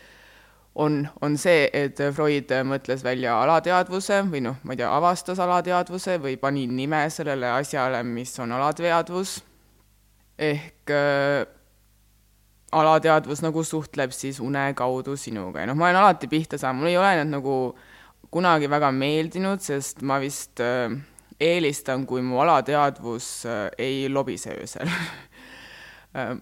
on, 0.76 1.04
on 1.22 1.38
see, 1.38 1.68
et 1.74 2.02
Freud 2.16 2.52
mõtles 2.66 3.04
välja 3.06 3.38
alateadvuse 3.44 4.24
või 4.32 4.42
noh, 4.48 4.58
ma 4.64 4.74
ei 4.74 4.82
tea, 4.82 4.90
avastas 4.92 5.40
alateadvuse 5.40 6.18
või 6.24 6.36
pani 6.42 6.66
nime 6.68 7.06
sellele 7.14 7.54
asjale, 7.60 8.02
mis 8.04 8.34
on 8.42 8.56
alateadvus, 8.58 9.38
ehk 10.50 10.96
alateadvus 12.72 13.42
nagu 13.46 13.64
suhtleb 13.64 14.14
siis 14.16 14.40
une 14.40 14.74
kaudu 14.78 15.16
sinuga. 15.18 15.62
Ja 15.62 15.70
noh, 15.70 15.78
ma 15.78 15.90
olen 15.90 16.02
alati 16.02 16.30
pihta 16.32 16.58
saanud, 16.58 16.82
mul 16.82 16.92
ei 16.92 16.98
ole 16.98 17.12
need 17.20 17.34
nagu 17.34 17.58
kunagi 18.34 18.70
väga 18.72 18.92
meeldinud, 18.92 19.62
sest 19.64 20.02
ma 20.02 20.18
vist 20.20 20.62
äh, 20.64 20.90
eelistan, 21.40 22.06
kui 22.10 22.24
mu 22.26 22.42
alateadvus 22.44 23.30
äh, 23.46 23.70
ei 23.78 24.10
lobise 24.10 24.56
öösel. 24.58 24.92
Äh, 26.16 26.38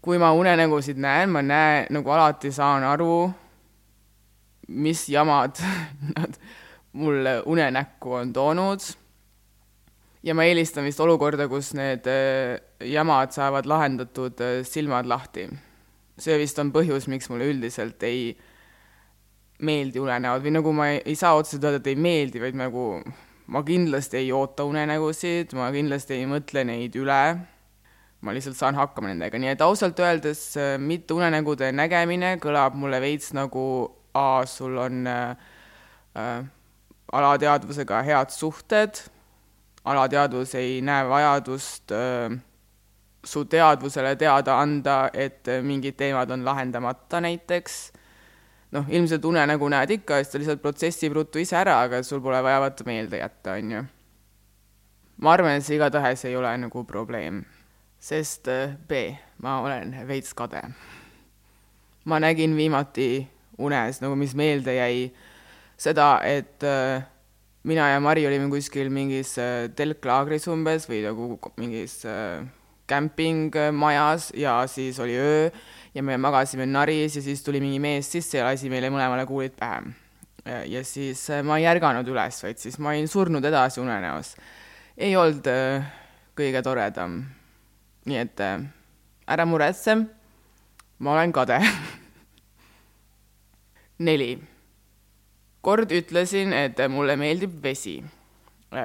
kui 0.00 0.16
ma 0.16 0.30
unenägusid 0.32 0.96
näen, 0.96 1.28
ma 1.28 1.42
näen, 1.44 1.90
nagu 1.92 2.08
alati 2.14 2.48
saan 2.48 2.80
aru, 2.88 3.26
mis 4.72 5.02
jamad 5.12 5.60
nad 6.14 6.38
mulle 6.96 7.42
unenäkku 7.44 8.14
on 8.16 8.32
toonud. 8.32 8.86
Ja 10.24 10.32
ma 10.32 10.48
eelistan 10.48 10.88
vist 10.88 11.00
olukorda, 11.04 11.44
kus 11.52 11.74
need 11.76 12.08
äh, 12.08 12.56
jamad 12.84 13.32
saavad 13.34 13.66
lahendatud 13.66 14.40
äh, 14.40 14.60
silmad 14.64 15.06
lahti. 15.06 15.48
see 16.18 16.34
vist 16.38 16.58
on 16.58 16.72
põhjus, 16.74 17.06
miks 17.06 17.28
mulle 17.30 17.46
üldiselt 17.46 18.02
ei 18.02 18.32
meeldi 19.62 20.00
unenäod 20.02 20.42
või 20.42 20.52
nagu 20.56 20.72
ma 20.74 20.88
ei, 20.90 21.02
ei 21.06 21.14
saa 21.18 21.36
otseselt 21.38 21.64
öelda, 21.64 21.78
et 21.78 21.90
ei 21.92 21.98
meeldi, 21.98 22.40
vaid 22.42 22.58
nagu 22.58 22.86
ma 23.54 23.62
kindlasti 23.62 24.18
ei 24.24 24.32
oota 24.34 24.66
unenägusid, 24.66 25.54
ma 25.54 25.70
kindlasti 25.74 26.16
ei 26.18 26.26
mõtle 26.30 26.64
neid 26.66 26.98
üle, 26.98 27.22
ma 28.20 28.34
lihtsalt 28.34 28.58
saan 28.58 28.78
hakkama 28.78 29.12
nendega, 29.12 29.38
nii 29.38 29.52
et 29.54 29.62
ausalt 29.62 30.02
öeldes 30.02 30.42
äh, 30.58 30.74
mitte 30.82 31.14
unenägude 31.14 31.70
nägemine 31.70 32.34
kõlab 32.42 32.74
mulle 32.78 32.98
veits 33.02 33.30
nagu 33.36 33.64
aa, 34.18 34.42
sul 34.46 34.76
on 34.82 35.06
äh, 35.06 35.36
äh, 36.18 36.42
alateadvusega 37.12 38.02
head 38.02 38.34
suhted. 38.34 39.04
Alateadvus 39.88 40.54
ei 40.58 40.80
näe 40.84 41.06
vajadust 41.08 41.94
äh, 41.94 42.34
su 43.28 43.44
teadvusele 43.44 44.14
teada 44.16 44.58
anda, 44.62 44.98
et 45.12 45.48
mingid 45.62 45.98
teemad 46.00 46.30
on 46.32 46.44
lahendamata 46.46 47.20
näiteks, 47.24 47.78
noh, 48.76 48.88
ilmselt 48.88 49.24
unenägu 49.24 49.68
näed 49.72 49.92
ikka, 49.98 50.20
siis 50.22 50.32
ta 50.32 50.40
lihtsalt 50.40 50.64
protsessib 50.64 51.16
ruttu 51.16 51.42
ise 51.42 51.56
ära, 51.60 51.78
aga 51.86 52.02
sul 52.06 52.22
pole 52.24 52.40
vaja 52.44 52.60
vaata 52.64 52.86
meelde 52.88 53.20
jätta, 53.20 53.56
on 53.58 53.72
ju. 53.76 53.84
ma 55.18 55.32
arvan, 55.34 55.58
et 55.58 55.66
see 55.66 55.76
igatahes 55.76 56.24
ei 56.28 56.36
ole 56.38 56.52
nagu 56.62 56.84
probleem, 56.86 57.42
sest 57.98 58.48
B, 58.88 59.02
ma 59.42 59.58
olen 59.64 59.96
veits 60.08 60.34
kade. 60.34 60.62
ma 62.04 62.20
nägin 62.22 62.56
viimati 62.56 63.26
unes, 63.58 64.00
nagu 64.00 64.16
mis 64.16 64.34
meelde 64.38 64.74
jäi, 64.78 65.08
seda, 65.76 66.20
et 66.24 66.62
äh, 66.64 67.02
mina 67.68 67.88
ja 67.92 68.00
Mari 68.00 68.26
olime 68.26 68.48
kuskil 68.50 68.88
mingis 68.90 69.34
äh, 69.38 69.66
telklaagris 69.76 70.48
umbes 70.48 70.88
või 70.88 71.02
nagu 71.04 71.34
mingis 71.58 72.00
kämpingmajas 72.88 74.32
ja 74.36 74.62
siis 74.66 74.98
oli 75.00 75.16
öö 75.18 75.50
ja 75.94 76.02
me 76.02 76.16
magasime 76.16 76.66
naris 76.66 77.16
ja 77.16 77.22
siis 77.22 77.42
tuli 77.42 77.60
mingi 77.60 77.80
mees 77.82 78.10
sisse 78.12 78.38
ja 78.38 78.48
lasi 78.48 78.70
meile 78.70 78.90
mõlemale 78.90 79.26
kuulid 79.26 79.56
pähe. 79.58 79.82
ja 80.66 80.84
siis 80.84 81.28
äh, 81.30 81.42
ma 81.44 81.58
ei 81.58 81.66
ärganud 81.68 82.08
üles, 82.08 82.42
vaid 82.42 82.58
siis 82.58 82.78
ma 82.78 82.94
olin 82.94 83.08
surnud 83.08 83.44
edasi 83.44 83.80
unenäos. 83.80 84.36
ei 84.96 85.16
olnud 85.16 85.46
kõige 86.38 86.62
toredam. 86.62 87.24
nii 88.08 88.18
et 88.18 88.40
ära 89.28 89.44
muretse, 89.44 89.96
ma 90.98 91.12
olen 91.12 91.32
kade 91.32 91.60
neli 94.08 94.38
kord 95.60 95.92
ütlesin, 95.92 96.54
et 96.54 96.80
mulle 96.88 97.18
meeldib 97.20 97.58
vesi 97.62 97.98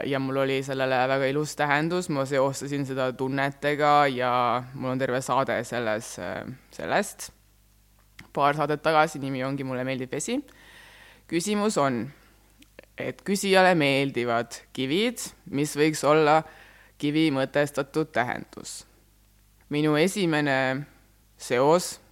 ja 0.05 0.19
mul 0.19 0.37
oli 0.37 0.63
sellele 0.63 1.03
väga 1.07 1.27
ilus 1.31 1.55
tähendus, 1.59 2.09
ma 2.09 2.25
seostasin 2.25 2.85
seda 2.87 3.09
tunnetega 3.17 4.07
ja 4.13 4.63
mul 4.73 4.93
on 4.93 4.99
terve 4.99 5.21
saade 5.21 5.59
selles, 5.63 6.15
sellest. 6.71 7.31
paar 8.33 8.55
saadet 8.55 8.81
tagasi, 8.81 9.19
nimi 9.19 9.43
ongi 9.43 9.63
Mulle 9.63 9.83
meeldib 9.83 10.11
vesi. 10.11 10.39
küsimus 11.27 11.77
on, 11.77 12.11
et 12.97 13.21
küsijale 13.21 13.75
meeldivad 13.75 14.55
kivid, 14.73 15.19
mis 15.51 15.75
võiks 15.77 16.03
olla 16.07 16.43
kivi 16.97 17.29
mõtestatud 17.31 18.11
tähendus. 18.11 18.85
minu 19.69 19.95
esimene 19.95 20.85
seos 21.37 22.02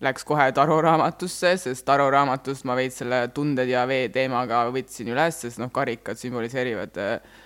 läks 0.00 0.24
kohe 0.24 0.48
Taro 0.56 0.80
raamatusse, 0.84 1.54
sest 1.60 1.84
Taro 1.88 2.08
raamatust 2.12 2.64
ma 2.68 2.76
veits 2.78 3.00
selle 3.02 3.26
tunded 3.36 3.68
ja 3.68 3.84
vee 3.88 4.08
teemaga 4.12 4.64
võtsin 4.72 5.12
üles, 5.12 5.42
sest 5.44 5.60
noh, 5.60 5.72
karikad 5.74 6.20
sümboliseerivad 6.20 7.00
äh, 7.00 7.42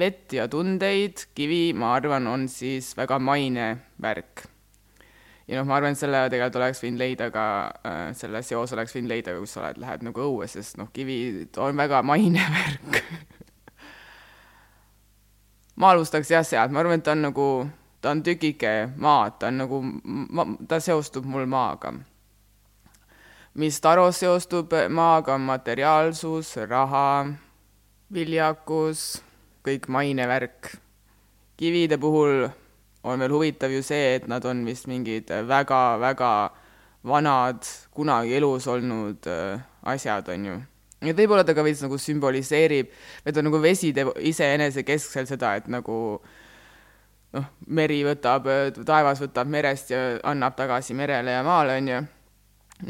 vett 0.00 0.32
ja 0.32 0.46
tundeid, 0.48 1.26
kivi, 1.36 1.70
ma 1.76 1.94
arvan, 1.98 2.28
on 2.30 2.48
siis 2.48 2.94
väga 2.96 3.18
maine 3.20 3.66
värk. 4.00 4.46
ja 5.50 5.58
noh, 5.58 5.66
ma 5.68 5.76
arvan, 5.76 5.96
et 5.96 6.00
selle 6.00 6.22
tegelikult 6.30 6.60
oleks 6.62 6.80
võinud 6.84 7.02
leida 7.02 7.28
ka, 7.34 7.44
äh, 7.84 8.04
selle 8.16 8.40
seose 8.46 8.78
oleks 8.78 8.96
võinud 8.96 9.12
leida, 9.12 9.34
kus 9.36 9.56
sa 9.56 9.64
oled, 9.64 9.82
lähed 9.82 10.06
nagu 10.06 10.24
õue, 10.24 10.48
sest 10.48 10.78
noh, 10.80 10.88
kivi 10.94 11.50
on 11.60 11.76
väga 11.76 12.00
maine 12.06 12.46
värk. 12.56 13.02
Ma 15.80 15.92
alustaks 15.94 16.32
jah 16.32 16.44
sealt, 16.44 16.72
ma 16.72 16.80
arvan, 16.80 17.00
et 17.00 17.04
ta 17.04 17.12
on 17.16 17.28
nagu 17.28 17.50
ta 18.00 18.10
on 18.10 18.22
tükike 18.22 18.90
maad, 18.96 19.38
ta 19.38 19.48
on 19.48 19.60
nagu, 19.60 19.80
ta 20.68 20.80
seostub 20.80 21.24
mul 21.24 21.46
maaga. 21.46 21.92
mis 23.54 23.80
Taros 23.80 24.20
seostub 24.20 24.72
maaga, 24.88 25.34
on 25.34 25.40
materiaalsus, 25.40 26.54
raha, 26.68 27.26
viljakus, 28.12 29.22
kõik 29.66 29.88
mainevärk. 29.88 30.76
kivide 31.56 31.98
puhul 31.98 32.48
on 33.04 33.18
veel 33.18 33.32
huvitav 33.32 33.70
ju 33.70 33.82
see, 33.82 34.14
et 34.16 34.26
nad 34.28 34.44
on 34.44 34.64
vist 34.64 34.86
mingid 34.86 35.28
väga-väga 35.28 36.50
vanad, 37.04 37.64
kunagi 37.92 38.34
elus 38.36 38.66
olnud 38.66 39.26
äh, 39.26 39.60
asjad, 39.82 40.28
on 40.28 40.44
ju 40.44 40.60
et 41.00 41.16
võib-olla 41.16 41.44
ta 41.44 41.54
ka 41.56 41.64
veits 41.64 41.80
nagu 41.80 41.96
sümboliseerib, 41.98 42.88
et 43.24 43.36
on 43.36 43.44
nagu 43.48 43.60
vesi 43.60 43.92
teeb 43.92 44.12
iseenesekeskselt 44.20 45.28
seda, 45.28 45.54
et 45.56 45.68
nagu 45.68 46.20
äh, 46.20 46.39
noh, 47.36 47.50
meri 47.70 48.00
võtab, 48.06 48.48
taevas 48.86 49.20
võtab 49.22 49.50
merest 49.50 49.92
ja 49.94 50.00
annab 50.30 50.56
tagasi 50.58 50.96
merele 50.98 51.36
ja 51.36 51.44
maale, 51.46 51.76
on 51.80 51.92
ju. 51.92 52.00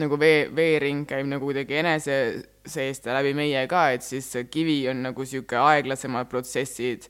nagu 0.00 0.18
vee, 0.20 0.44
veering 0.55 1.07
käib 1.09 1.26
nagu 1.26 1.48
kuidagi 1.48 1.81
enese 1.81 2.16
seest 2.66 3.07
ja 3.07 3.16
läbi 3.16 3.35
meie 3.35 3.64
ka, 3.70 3.88
et 3.96 4.07
siis 4.07 4.29
kivi 4.50 4.85
on 4.90 5.03
nagu 5.09 5.26
niisugune 5.26 5.64
aeglasemad 5.66 6.31
protsessid 6.31 7.09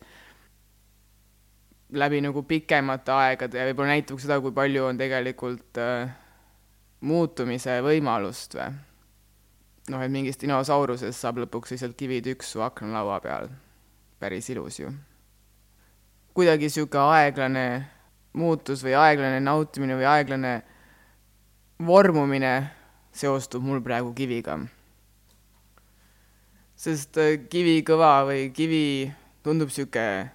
läbi 1.92 2.20
nagu 2.22 2.42
pikemate 2.46 3.12
aegade 3.12 3.58
ja 3.58 3.66
võib-olla 3.68 3.96
näitab 3.96 4.22
seda, 4.22 4.38
kui 4.40 4.54
palju 4.54 4.86
on 4.86 5.00
tegelikult 5.00 5.80
äh, 5.82 6.12
muutumise 7.00 7.80
võimalust 7.84 8.56
või. 8.56 8.70
noh, 9.90 10.06
et 10.06 10.14
mingist 10.14 10.40
dinosaurusest 10.40 11.18
saab 11.18 11.42
lõpuks 11.44 11.74
lihtsalt 11.74 11.98
kivitükk 11.98 12.46
su 12.46 12.62
aknalaua 12.62 13.20
peal. 13.20 13.50
päris 14.22 14.50
ilus 14.54 14.80
ju 14.80 14.92
kuidagi 16.34 16.68
niisugune 16.68 17.16
aeglane 17.16 17.64
muutus 18.38 18.84
või 18.86 18.94
aeglane 18.98 19.40
nautimine 19.42 19.96
või 19.98 20.06
aeglane 20.06 20.52
vormumine 21.86 22.54
seostub 23.12 23.64
mul 23.64 23.80
praegu 23.82 24.12
kiviga. 24.14 24.58
sest 26.80 27.18
äh, 27.20 27.36
kivi 27.52 27.82
kõva 27.84 28.24
või 28.24 28.50
kivi 28.56 29.12
tundub 29.44 29.68
sihuke 29.68 30.30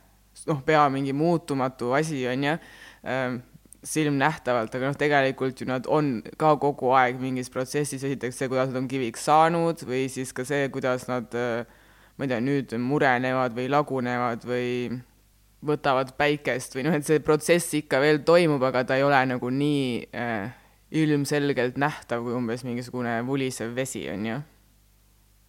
noh, 0.46 0.62
pea 0.66 0.84
mingi 0.94 1.14
muutumatu 1.14 1.94
asi, 1.98 2.20
on 2.30 2.44
ju, 2.44 2.58
ähm, 3.10 3.40
silmnähtavalt, 3.86 4.76
aga 4.76 4.92
noh, 4.92 4.98
tegelikult 4.98 5.62
ju 5.62 5.68
nad 5.70 5.88
on 5.90 6.20
ka 6.38 6.56
kogu 6.62 6.92
aeg 6.98 7.18
mingis 7.22 7.50
protsessis, 7.54 8.04
esiteks 8.04 8.38
see, 8.38 8.50
kuidas 8.52 8.70
nad 8.70 8.84
on 8.84 8.92
kiviks 8.92 9.26
saanud 9.26 9.82
või 9.90 10.06
siis 10.12 10.34
ka 10.34 10.46
see, 10.46 10.70
kuidas 10.74 11.08
nad 11.10 11.34
äh, 11.38 11.66
ma 12.18 12.26
ei 12.26 12.32
tea, 12.32 12.42
nüüd 12.44 12.78
murenevad 12.82 13.56
või 13.58 13.68
lagunevad 13.72 14.46
või 14.48 14.70
võtavad 15.66 16.14
päikest 16.18 16.76
või 16.76 16.86
noh, 16.88 16.96
et 16.98 17.06
see 17.08 17.22
protsess 17.24 17.74
ikka 17.78 18.00
veel 18.04 18.22
toimub, 18.28 18.64
aga 18.64 18.84
ta 18.86 18.98
ei 19.00 19.06
ole 19.06 19.22
nagu 19.30 19.50
nii 19.50 20.10
äh, 20.14 20.54
ilmselgelt 20.92 21.78
nähtav 21.82 22.24
kui 22.24 22.36
umbes 22.38 22.64
mingisugune 22.64 23.18
vulisev 23.28 23.76
vesi, 23.76 24.06
on 24.12 24.26
ju. 24.26 24.40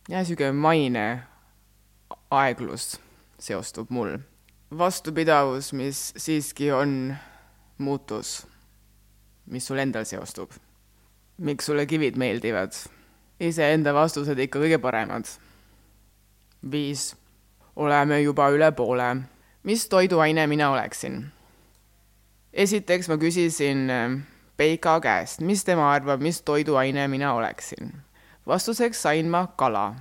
ja 0.09 0.23
niisugune 0.23 0.53
maine 0.53 1.07
aeglus 2.31 2.97
seostub 3.39 3.91
mul. 3.91 4.19
vastupidavus, 4.79 5.73
mis 5.73 6.13
siiski 6.17 6.73
on 6.73 7.17
muutus, 7.79 8.47
mis 9.47 9.67
sul 9.67 9.79
endal 9.79 10.05
seostub. 10.05 10.51
miks 11.39 11.67
sulle 11.67 11.87
kivid 11.87 12.17
meeldivad? 12.17 12.73
iseenda 13.41 13.93
vastused 13.95 14.39
ikka 14.39 14.59
kõige 14.59 14.79
paremad. 14.79 15.29
viis. 16.71 17.15
oleme 17.77 18.21
juba 18.23 18.51
üle 18.51 18.73
poole. 18.73 19.17
Mis 19.67 19.89
toiduaine 19.89 20.47
mina 20.47 20.71
oleksin? 20.71 21.27
esiteks 22.53 23.09
ma 23.09 23.19
küsisin 23.21 23.91
äh, 23.91 24.19
Peika 24.57 24.95
käest, 25.05 25.43
mis 25.45 25.65
tema 25.65 25.91
arvab, 25.93 26.23
mis 26.25 26.41
toiduaine 26.43 27.09
mina 27.09 27.35
oleksin. 27.35 27.93
vastuseks 28.47 29.03
sain 29.03 29.29
ma 29.29 29.47
kala, 29.47 29.95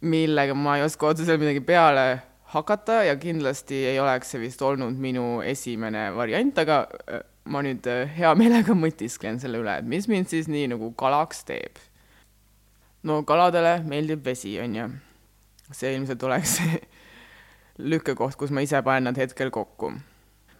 millega 0.00 0.54
ma 0.54 0.76
ei 0.76 0.82
oska 0.82 1.06
otseselt 1.06 1.40
midagi 1.40 1.60
peale 1.60 2.18
hakata 2.52 3.02
ja 3.04 3.16
kindlasti 3.16 3.84
ei 3.86 4.00
oleks 4.00 4.34
see 4.34 4.40
vist 4.40 4.62
olnud 4.62 4.98
minu 4.98 5.40
esimene 5.40 6.08
variant, 6.16 6.58
aga 6.58 6.80
äh, 7.06 7.22
ma 7.44 7.62
nüüd 7.62 7.86
äh, 7.86 8.10
hea 8.18 8.34
meelega 8.34 8.74
mõtisklen 8.74 9.38
selle 9.40 9.62
üle, 9.62 9.78
et 9.78 9.86
mis 9.86 10.10
mind 10.10 10.28
siis 10.34 10.50
nii 10.50 10.66
nagu 10.74 10.90
kalaks 10.98 11.44
teeb. 11.48 11.78
no 13.02 13.22
kaladele 13.22 13.78
meeldib 13.86 14.26
vesi, 14.26 14.58
on 14.60 14.74
ju. 14.74 14.90
see 15.70 15.94
ilmselt 15.94 16.22
oleks 16.26 16.58
lükkekoht, 17.78 18.36
kus 18.36 18.50
ma 18.50 18.62
ise 18.66 18.82
panen 18.82 19.08
nad 19.10 19.16
hetkel 19.18 19.50
kokku. 19.50 19.92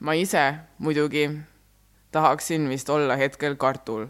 ma 0.00 0.12
ise 0.14 0.54
muidugi 0.78 1.28
tahaksin 2.12 2.68
vist 2.68 2.90
olla 2.90 3.16
hetkel 3.16 3.56
kartul. 3.56 4.06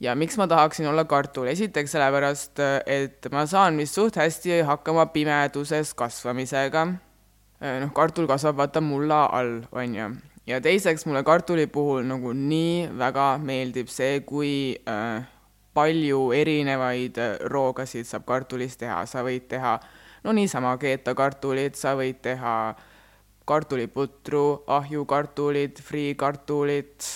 ja 0.00 0.14
miks 0.14 0.36
ma 0.38 0.46
tahaksin 0.46 0.86
olla 0.86 1.04
kartul, 1.04 1.46
esiteks 1.46 1.92
sellepärast, 1.92 2.58
et 2.86 3.26
ma 3.32 3.46
saan 3.46 3.76
vist 3.76 3.94
suht 3.94 4.16
hästi 4.16 4.62
hakkama 4.62 5.06
pimeduses 5.06 5.94
kasvamisega. 5.94 6.86
noh, 7.80 7.92
kartul 7.92 8.26
kasvab 8.26 8.56
vaata 8.56 8.80
mulla 8.80 9.24
all, 9.24 9.62
on 9.72 9.94
ju. 9.94 10.10
ja 10.46 10.60
teiseks 10.60 11.06
mulle 11.06 11.22
kartuli 11.22 11.66
puhul 11.66 12.06
nagu 12.06 12.32
nii 12.32 12.88
väga 12.98 13.38
meeldib 13.38 13.88
see, 13.88 14.20
kui 14.20 14.78
äh, 14.88 15.26
palju 15.74 16.30
erinevaid 16.32 17.18
roogasid 17.50 18.06
saab 18.06 18.24
kartulist 18.26 18.80
teha, 18.80 19.04
sa 19.06 19.22
võid 19.26 19.46
teha 19.48 19.78
no 20.24 20.32
niisama 20.36 20.76
keetakartulit, 20.80 21.78
sa 21.78 21.94
võid 21.98 22.20
teha 22.22 22.54
kartuliputru, 23.50 24.62
ahjukartulid, 24.70 25.80
friikartulid, 25.82 27.06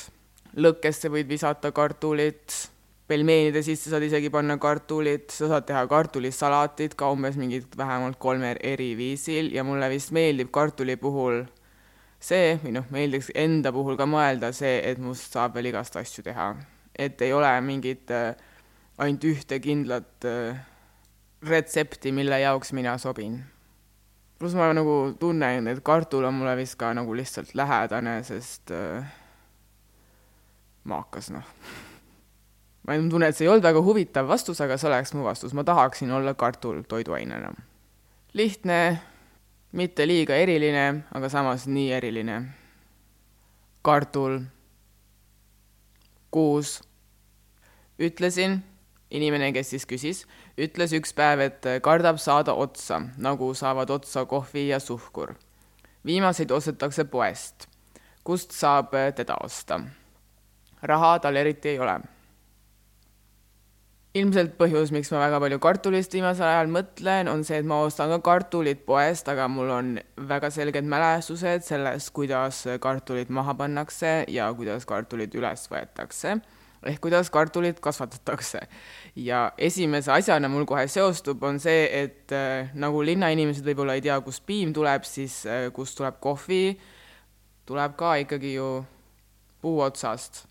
lõkkesse 0.56 1.10
võid 1.12 1.28
visata 1.30 1.70
kartulit, 1.74 2.54
pelmeenide 3.08 3.60
sisse 3.62 3.92
saad 3.92 4.06
isegi 4.06 4.30
panna 4.32 4.56
kartulit, 4.60 5.28
sa 5.34 5.50
saad 5.50 5.66
teha 5.68 5.84
kartulisalatit 5.90 6.96
ka 6.98 7.10
umbes 7.12 7.36
mingit 7.40 7.76
vähemalt 7.76 8.18
kolmel 8.18 8.58
eri 8.64 8.94
viisil 8.98 9.52
ja 9.54 9.64
mulle 9.66 9.90
vist 9.92 10.14
meeldib 10.16 10.50
kartuli 10.54 10.96
puhul 10.96 11.44
see, 12.24 12.56
või 12.62 12.72
noh, 12.78 12.86
meeldiks 12.94 13.30
enda 13.36 13.72
puhul 13.74 13.98
ka 14.00 14.08
mõelda 14.08 14.50
see, 14.56 14.78
et 14.80 15.02
must 15.02 15.36
saab 15.36 15.58
veel 15.58 15.68
igast 15.72 15.96
asju 16.00 16.24
teha. 16.24 16.54
et 16.94 17.20
ei 17.26 17.32
ole 17.34 17.50
mingit 17.60 18.10
äh, 18.14 18.36
ainult 18.98 19.24
ühte 19.26 19.58
kindlat 19.60 20.24
äh, 20.24 20.60
retsepti, 21.48 22.12
mille 22.12 22.40
jaoks 22.40 22.72
mina 22.72 22.98
sobin 22.98 23.42
pluss 24.38 24.56
ma 24.58 24.68
nagu 24.76 25.14
tunnen, 25.20 25.68
et 25.70 25.80
kartul 25.84 26.26
on 26.28 26.34
mulle 26.36 26.52
vist 26.58 26.76
ka 26.76 26.90
nagu 26.96 27.14
lihtsalt 27.16 27.54
lähedane, 27.56 28.18
sest 28.26 28.72
äh, 28.74 29.06
maakas, 30.90 31.30
noh. 31.32 31.46
ma 32.84 32.98
tunnen, 32.98 33.30
et 33.30 33.38
see 33.38 33.46
ei 33.46 33.52
olnud 33.52 33.64
väga 33.64 33.82
huvitav 33.86 34.28
vastus, 34.28 34.60
aga 34.60 34.76
see 34.76 34.90
oleks 34.90 35.14
mu 35.16 35.24
vastus, 35.24 35.54
ma 35.56 35.64
tahaksin 35.64 36.12
olla 36.12 36.34
kartul 36.36 36.82
toiduainena. 36.88 37.54
lihtne, 38.34 38.80
mitte 39.72 40.06
liiga 40.06 40.36
eriline, 40.36 41.04
aga 41.14 41.32
samas 41.32 41.64
nii 41.70 41.92
eriline. 41.92 42.42
kartul, 43.84 44.40
kuus, 46.30 46.80
ütlesin 48.00 48.60
inimene, 49.14 49.52
kes 49.54 49.70
siis 49.70 49.86
küsis, 49.86 50.24
ütles 50.58 50.94
üks 50.94 51.12
päev, 51.16 51.42
et 51.42 51.66
kardab 51.82 52.18
saada 52.22 52.54
otsa, 52.54 53.00
nagu 53.18 53.50
saavad 53.54 53.90
otsa 53.90 54.24
kohvi 54.24 54.68
ja 54.68 54.80
suhkur. 54.80 55.34
viimaseid 56.06 56.50
ostetakse 56.50 57.04
poest. 57.04 57.68
kust 58.24 58.52
saab 58.52 58.94
teda 59.16 59.36
osta? 59.42 59.80
raha 60.82 61.18
tal 61.18 61.36
eriti 61.36 61.68
ei 61.68 61.78
ole. 61.78 61.98
ilmselt 64.14 64.54
põhjus, 64.58 64.92
miks 64.94 65.10
ma 65.10 65.18
väga 65.18 65.40
palju 65.40 65.58
kartulist 65.58 66.12
viimasel 66.14 66.46
ajal 66.46 66.68
mõtlen, 66.70 67.28
on 67.28 67.42
see, 67.44 67.58
et 67.58 67.66
ma 67.66 67.80
ostan 67.82 68.12
ka 68.14 68.20
kartulit 68.22 68.86
poest, 68.86 69.28
aga 69.28 69.48
mul 69.48 69.70
on 69.70 69.98
väga 70.28 70.50
selged 70.54 70.86
mälestused 70.86 71.66
sellest, 71.66 72.12
kuidas 72.14 72.62
kartulid 72.80 73.28
maha 73.28 73.54
pannakse 73.54 74.24
ja 74.28 74.52
kuidas 74.54 74.86
kartulid 74.86 75.34
üles 75.34 75.66
võetakse 75.70 76.38
ehk 76.84 77.00
kuidas 77.00 77.30
kartulit 77.30 77.80
kasvatatakse. 77.80 78.60
ja 79.16 79.52
esimese 79.58 80.12
asjana 80.12 80.48
mul 80.48 80.64
kohe 80.66 80.86
seostub, 80.88 81.42
on 81.42 81.60
see, 81.60 81.86
et 82.02 82.32
äh, 82.32 82.70
nagu 82.74 83.02
linnainimesed 83.04 83.64
võib-olla 83.66 83.94
ei 83.94 84.02
tea, 84.04 84.18
kust 84.20 84.44
piim 84.46 84.72
tuleb, 84.74 85.04
siis 85.06 85.44
äh, 85.46 85.68
kust 85.72 85.96
tuleb 85.98 86.18
kohvi, 86.20 86.78
tuleb 87.66 87.96
ka 87.96 88.16
ikkagi 88.24 88.54
ju 88.56 88.70
puu 89.62 89.80
otsast 89.84 90.44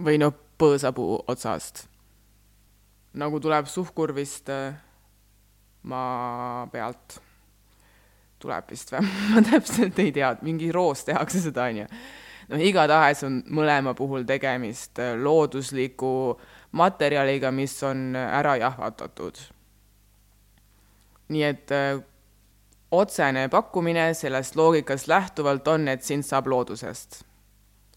või 0.00 0.18
noh, 0.20 0.34
põõsapuu 0.60 1.24
otsast. 1.28 1.86
nagu 3.12 3.40
tuleb 3.40 3.66
suhkur 3.66 4.14
vist 4.14 4.48
äh, 4.48 4.74
maa 5.82 6.66
pealt. 6.72 7.20
tuleb 8.40 8.70
vist 8.70 8.92
või? 8.92 9.04
ma 9.34 9.44
täpselt 9.44 9.98
ei 9.98 10.12
tea, 10.12 10.34
mingi 10.42 10.72
roos 10.72 11.04
tehakse 11.04 11.44
seda, 11.44 11.68
onju 11.68 11.86
noh, 12.50 12.60
igatahes 12.62 13.24
on 13.26 13.40
mõlema 13.54 13.94
puhul 13.98 14.26
tegemist 14.28 14.98
äh, 15.02 15.14
loodusliku 15.18 16.12
materjaliga, 16.78 17.52
mis 17.54 17.76
on 17.86 18.10
äh, 18.16 18.28
ära 18.40 18.56
jahvatatud. 18.60 19.38
nii 21.30 21.42
et 21.46 21.70
öö, 21.70 21.96
äh, 21.96 22.04
otsene 22.90 23.48
pakkumine 23.48 24.14
sellest 24.14 24.56
loogikast 24.56 25.06
lähtuvalt 25.08 25.68
on, 25.68 25.88
et 25.88 26.02
sind 26.02 26.26
saab 26.26 26.46
loodusest. 26.46 27.24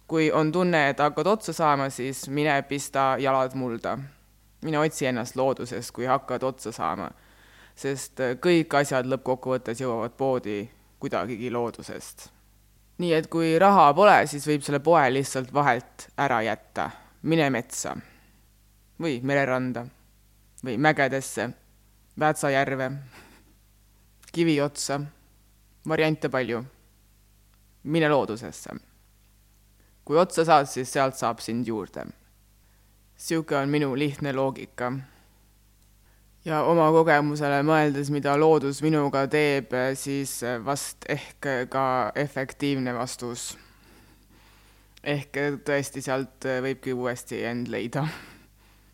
kui 0.08 0.32
on 0.32 0.52
tunne, 0.52 0.90
et 0.90 1.00
hakkad 1.00 1.28
otsa 1.28 1.54
saama, 1.54 1.90
siis 1.90 2.30
mine 2.30 2.62
pista 2.62 3.16
jalad 3.20 3.56
mulda. 3.56 3.98
mine 4.62 4.80
otsi 4.80 5.06
ennast 5.06 5.36
loodusest, 5.36 5.92
kui 5.92 6.06
hakkad 6.06 6.44
otsa 6.44 6.72
saama. 6.72 7.12
sest 7.76 8.20
kõik 8.40 8.74
asjad 8.78 9.06
lõppkokkuvõttes 9.06 9.82
jõuavad 9.82 10.12
poodi 10.18 10.70
kuidagigi 11.00 11.52
loodusest 11.52 12.30
nii 12.98 13.14
et 13.14 13.28
kui 13.28 13.56
raha 13.60 13.94
pole, 13.94 14.28
siis 14.28 14.46
võib 14.48 14.64
selle 14.66 14.80
poe 14.84 15.04
lihtsalt 15.12 15.54
vahelt 15.54 16.10
ära 16.18 16.42
jätta. 16.42 16.90
mine 17.24 17.50
metsa 17.50 17.96
või 19.00 19.22
mereranda 19.24 19.86
või 20.64 20.78
mägedesse, 20.78 21.50
Väätsa 22.20 22.50
järve, 22.50 22.92
Kiviotsa, 24.32 25.00
variante 25.88 26.30
palju. 26.30 26.64
mine 27.84 28.10
loodusesse. 28.10 28.70
kui 30.06 30.18
otsa 30.18 30.46
saad, 30.46 30.66
siis 30.66 30.94
sealt 30.94 31.16
saab 31.16 31.40
sind 31.40 31.68
juurde. 31.68 32.06
niisugune 32.06 33.62
on 33.62 33.70
minu 33.70 33.96
lihtne 33.96 34.34
loogika 34.34 34.92
ja 36.46 36.62
oma 36.68 36.90
kogemusele 36.92 37.62
mõeldes, 37.66 38.12
mida 38.14 38.36
loodus 38.40 38.82
minuga 38.84 39.26
teeb, 39.32 39.74
siis 40.00 40.40
vast 40.66 41.08
ehk 41.10 41.50
ka 41.72 41.86
efektiivne 42.16 42.94
vastus. 42.96 43.54
ehk 45.04 45.38
tõesti, 45.68 46.02
sealt 46.02 46.46
võibki 46.64 46.94
uuesti 46.94 47.44
end 47.44 47.68
leida. 47.68 48.08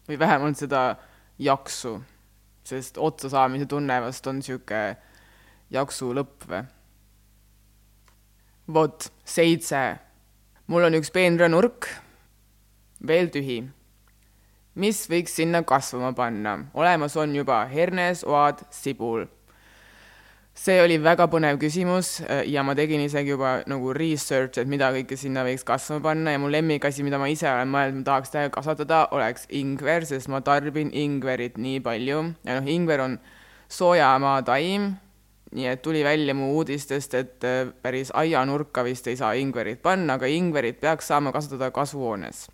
või 0.08 0.20
vähemalt 0.20 0.58
seda 0.58 0.96
jaksu, 1.40 2.02
sest 2.64 2.98
otsasaamise 2.98 3.66
tunne 3.66 4.02
vast 4.02 4.28
on 4.28 4.36
niisugune 4.36 4.98
jaksu 5.70 6.14
lõpp 6.14 6.46
või? 6.50 6.64
vot, 8.74 9.12
seitse. 9.26 9.98
mul 10.68 10.86
on 10.86 10.98
üks 11.00 11.12
peenranurk, 11.12 11.88
veel 13.08 13.30
tühi. 13.34 13.64
Mis 14.80 15.04
võiks 15.10 15.36
sinna 15.39 15.63
kasvama 15.68 16.13
panna? 16.15 16.56
olemas 16.74 17.18
on 17.20 17.36
juba 17.36 17.63
hernes, 17.72 18.24
oad, 18.28 18.63
sibul. 18.74 19.28
See 20.60 20.76
oli 20.84 20.98
väga 21.00 21.30
põnev 21.32 21.56
küsimus 21.62 22.18
äh, 22.26 22.42
ja 22.52 22.65
ma 22.68 22.74
tegin 22.76 23.00
isegi 23.06 23.32
juba 23.32 23.60
nagu 23.70 23.94
research, 23.96 24.60
et 24.60 24.68
mida 24.68 24.89
kõike 24.92 25.15
sinna 25.20 25.46
võiks 25.48 25.63
kasvama 25.68 26.04
panna 26.10 26.34
ja 26.34 26.42
mu 26.42 26.50
lemmikasi, 26.52 27.06
mida 27.08 27.20
ma 27.22 27.30
ise 27.32 27.48
olen 27.48 27.72
mõelnud, 27.72 28.02
ma 28.02 28.08
tahaks 28.10 28.34
täiega 28.34 28.52
kasvatada, 28.58 29.06
oleks 29.15 29.48
ingver, 29.56 30.08
sest 30.10 30.28
ma 30.32 30.42
tarbin 30.44 30.92
ingverit 30.92 31.56
nii 31.62 31.80
palju. 31.86 32.26
Ja 32.44 32.60
noh, 32.60 32.68
ingver 32.68 33.06
on 33.06 33.18
soojamaa 33.72 34.42
taim, 34.50 34.92
nii 35.56 35.72
et 35.72 35.84
tuli 35.86 36.04
välja 36.04 36.36
mu 36.36 36.52
uudistest, 36.58 37.15
et 37.15 37.48
äh, 37.48 37.72
päris 37.84 38.12
aianurka 38.12 38.84
vist 38.84 39.08
ei 39.08 39.15
saa 39.20 39.32
ingverit 39.39 39.80
panna, 39.86 40.20
aga 40.20 40.28
ingverit 40.28 40.84
peaks 40.84 41.08
saama 41.08 41.32
kasvatada 41.32 41.72
kasvuhoones 41.72 42.50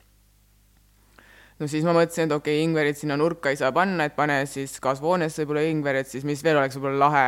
no 1.59 1.67
siis 1.71 1.85
ma 1.87 1.93
mõtlesin, 1.95 2.29
et 2.29 2.35
okei 2.35 2.57
okay,, 2.57 2.65
ingverit 2.65 2.99
sinna 2.99 3.17
nurka 3.19 3.53
ei 3.53 3.59
saa 3.59 3.71
panna, 3.75 4.09
et 4.09 4.15
pane 4.15 4.41
siis 4.49 4.79
kasvuhoonesse 4.83 5.43
võib-olla 5.43 5.63
ingverit, 5.69 6.11
siis 6.11 6.27
mis 6.27 6.43
veel 6.43 6.59
oleks 6.59 6.77
võib-olla 6.79 7.07
lahe 7.07 7.27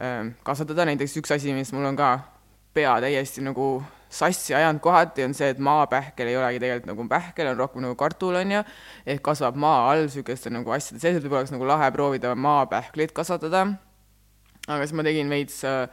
Ähm, 0.00 0.28
kasvatada, 0.46 0.86
näiteks 0.88 1.18
üks 1.20 1.32
asi, 1.34 1.52
mis 1.52 1.74
mul 1.76 1.84
on 1.84 1.96
ka 1.98 2.14
pea 2.72 2.94
täiesti 3.04 3.42
nagu 3.44 3.82
sassi 4.08 4.54
ajanud 4.56 4.80
kohati, 4.80 5.26
on 5.26 5.34
see, 5.36 5.50
et 5.52 5.58
maapähkel 5.60 6.30
ei 6.30 6.38
olegi 6.40 6.62
tegelikult 6.62 6.88
nagu 6.88 7.04
pähkel, 7.10 7.50
on 7.50 7.58
rohkem 7.58 7.84
nagu 7.84 7.98
kartul, 8.00 8.38
on 8.40 8.54
ju, 8.54 8.62
ehk 9.04 9.20
kasvab 9.28 9.58
maa 9.60 9.90
all 9.90 10.06
niisuguste 10.06 10.48
nagu 10.54 10.72
asjade 10.72 11.02
sees, 11.02 11.18
et 11.18 11.26
võib-olla 11.26 11.42
oleks 11.44 11.52
nagu 11.52 11.68
lahe 11.68 11.90
proovida 11.92 12.32
maapähklit 12.32 13.12
kasvatada, 13.12 13.66
aga 14.70 14.80
siis 14.80 14.96
ma 14.96 15.04
tegin 15.04 15.36
veits 15.36 15.60
äh, 15.68 15.84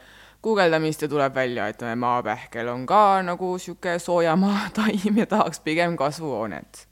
guugeldamist 0.45 1.03
ja 1.03 1.11
tuleb 1.11 1.35
välja, 1.35 1.67
et 1.67 1.83
maapähkel 2.07 2.71
on 2.71 2.87
ka 2.87 3.03
nagu 3.27 3.57
niisugune 3.57 3.99
soojamaa 3.99 4.69
taim 4.79 5.19
ja 5.19 5.27
tahaks 5.35 5.59
pigem 5.67 5.99
kasvuhoonet 5.99 6.85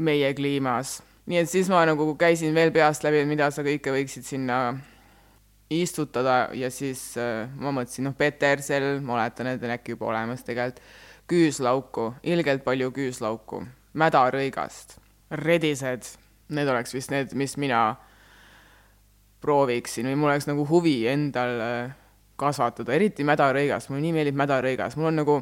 meie 0.00 0.32
kliimas. 0.34 1.00
nii 1.30 1.38
et 1.38 1.50
siis 1.50 1.68
ma 1.70 1.84
nagu 1.86 2.14
käisin 2.18 2.54
veel 2.54 2.72
peast 2.74 3.04
läbi, 3.06 3.22
et 3.22 3.28
mida 3.28 3.50
sa 3.54 3.62
kõike 3.62 3.92
võiksid 3.94 4.26
sinna 4.26 4.60
istutada 5.70 6.48
ja 6.56 6.70
siis 6.70 7.14
äh, 7.20 7.46
ma 7.60 7.70
mõtlesin, 7.74 8.08
noh, 8.08 8.16
petersel, 8.18 8.98
ma 9.04 9.14
oletan, 9.20 9.52
et 9.52 9.62
on 9.62 9.74
äkki 9.76 9.94
juba 9.94 10.10
olemas 10.10 10.42
tegelikult, 10.46 10.82
küüslauku, 11.30 12.08
ilgelt 12.26 12.64
palju 12.66 12.90
küüslauku, 12.90 13.62
mädarõigast, 14.02 14.96
redised, 15.38 16.08
need 16.50 16.70
oleks 16.72 16.94
vist 16.96 17.12
need, 17.14 17.36
mis 17.38 17.54
mina 17.62 17.84
prooviksin 19.40 20.10
või 20.10 20.18
mul 20.18 20.32
oleks 20.32 20.48
nagu 20.50 20.66
huvi 20.66 20.96
endal 21.08 21.62
äh, 21.62 21.94
kasvatada, 22.40 22.96
eriti 22.96 23.24
mädarõigas, 23.28 23.86
mulle 23.90 24.02
nii 24.08 24.16
meeldib 24.16 24.38
mädarõigas, 24.40 24.98
mul 24.98 25.12
on 25.12 25.20
nagu 25.22 25.38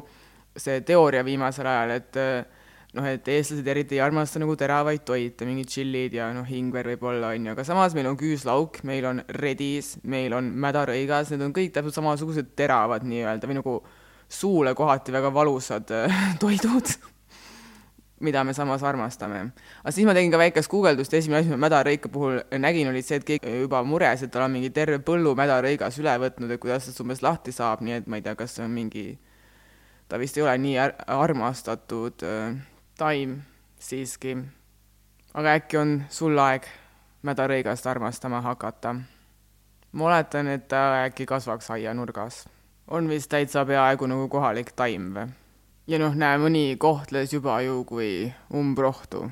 see 0.59 0.83
teooria 0.85 1.23
viimasel 1.25 1.67
ajal, 1.71 1.95
et 1.97 2.21
äh, 2.21 2.58
noh, 2.97 3.05
et 3.05 3.27
eestlased 3.29 3.67
eriti 3.69 3.97
ei 3.97 4.01
armasta 4.03 4.41
nagu 4.41 4.55
teravaid 4.57 5.03
toite, 5.05 5.45
mingid 5.47 5.69
tšillid 5.69 6.15
ja 6.17 6.31
noh, 6.33 6.47
ingver 6.49 6.89
võib-olla, 6.93 7.33
on 7.35 7.49
ju, 7.49 7.53
aga 7.53 7.65
samas 7.67 7.95
meil 7.97 8.09
on 8.09 8.17
küüslauk, 8.19 8.81
meil 8.89 9.05
on 9.09 9.21
redis, 9.37 9.95
meil 10.09 10.33
on 10.37 10.49
mädarõigas, 10.65 11.33
need 11.33 11.45
on 11.45 11.53
kõik 11.55 11.75
täpselt 11.75 11.99
samasugused 11.99 12.55
teravad 12.57 13.05
nii-öelda 13.05 13.49
või 13.49 13.59
nagu 13.59 13.77
suule 14.29 14.73
kohati 14.77 15.13
väga 15.13 15.31
valusad 15.33 15.93
äh, 15.93 16.19
toidud, 16.41 16.95
mida 18.25 18.43
me 18.43 18.53
samas 18.57 18.81
armastame. 18.83 19.45
aga 19.83 19.93
siis 19.93 20.09
ma 20.09 20.17
tegin 20.17 20.33
ka 20.33 20.41
väikest 20.41 20.71
guugeldust 20.71 21.13
esimene 21.13 21.43
asi, 21.43 21.53
mis 21.53 21.59
ma 21.59 21.67
mädarõika 21.67 22.09
puhul 22.11 22.41
nägin, 22.57 22.89
oli 22.89 23.05
see, 23.05 23.21
et 23.21 23.27
keegi 23.27 23.53
juba 23.61 23.83
mures, 23.85 24.25
et 24.25 24.33
tal 24.33 24.47
on 24.47 24.57
mingi 24.57 24.73
terve 24.73 24.97
põllu 25.05 25.37
mädarõigas 25.37 26.01
üle 26.01 26.17
võtnud, 26.25 26.51
et 26.51 26.61
kuidas 26.61 26.87
sellest 26.87 27.05
umbes 27.05 27.21
lahti 27.25 27.53
saab, 27.53 27.85
nii 27.85 28.01
et 28.01 28.09
ma 28.09 28.17
ei 28.17 28.25
tea, 28.25 28.35
kas 28.39 28.57
see 28.57 28.65
on 28.65 28.73
mingi 28.73 29.11
ta 30.09 30.17
vist 30.17 30.37
ei 30.37 30.43
ole 30.43 30.57
nii 30.57 30.75
ar 30.81 30.97
armastatud 31.13 32.25
äh, 32.25 32.57
taim 32.99 33.41
siiski. 33.79 34.37
aga 35.33 35.55
äkki 35.55 35.77
on 35.79 35.91
sul 36.09 36.39
aeg 36.39 36.65
mädarõigast 37.23 37.87
armastama 37.87 38.41
hakata? 38.41 38.95
ma 39.91 40.05
oletan, 40.05 40.47
et 40.47 40.67
ta 40.67 41.05
äkki 41.05 41.25
kasvaks 41.25 41.71
aianurgas. 41.71 42.47
on 42.87 43.07
vist 43.09 43.29
täitsa 43.31 43.65
peaaegu 43.65 44.07
nagu 44.07 44.27
kohalik 44.27 44.71
taim 44.75 45.13
või? 45.15 45.29
ja 45.87 45.99
noh, 45.99 46.15
näe, 46.15 46.37
mõni 46.37 46.75
kohtles 46.77 47.33
juba 47.33 47.61
ju 47.61 47.83
kui 47.83 48.33
umbrohtu. 48.53 49.29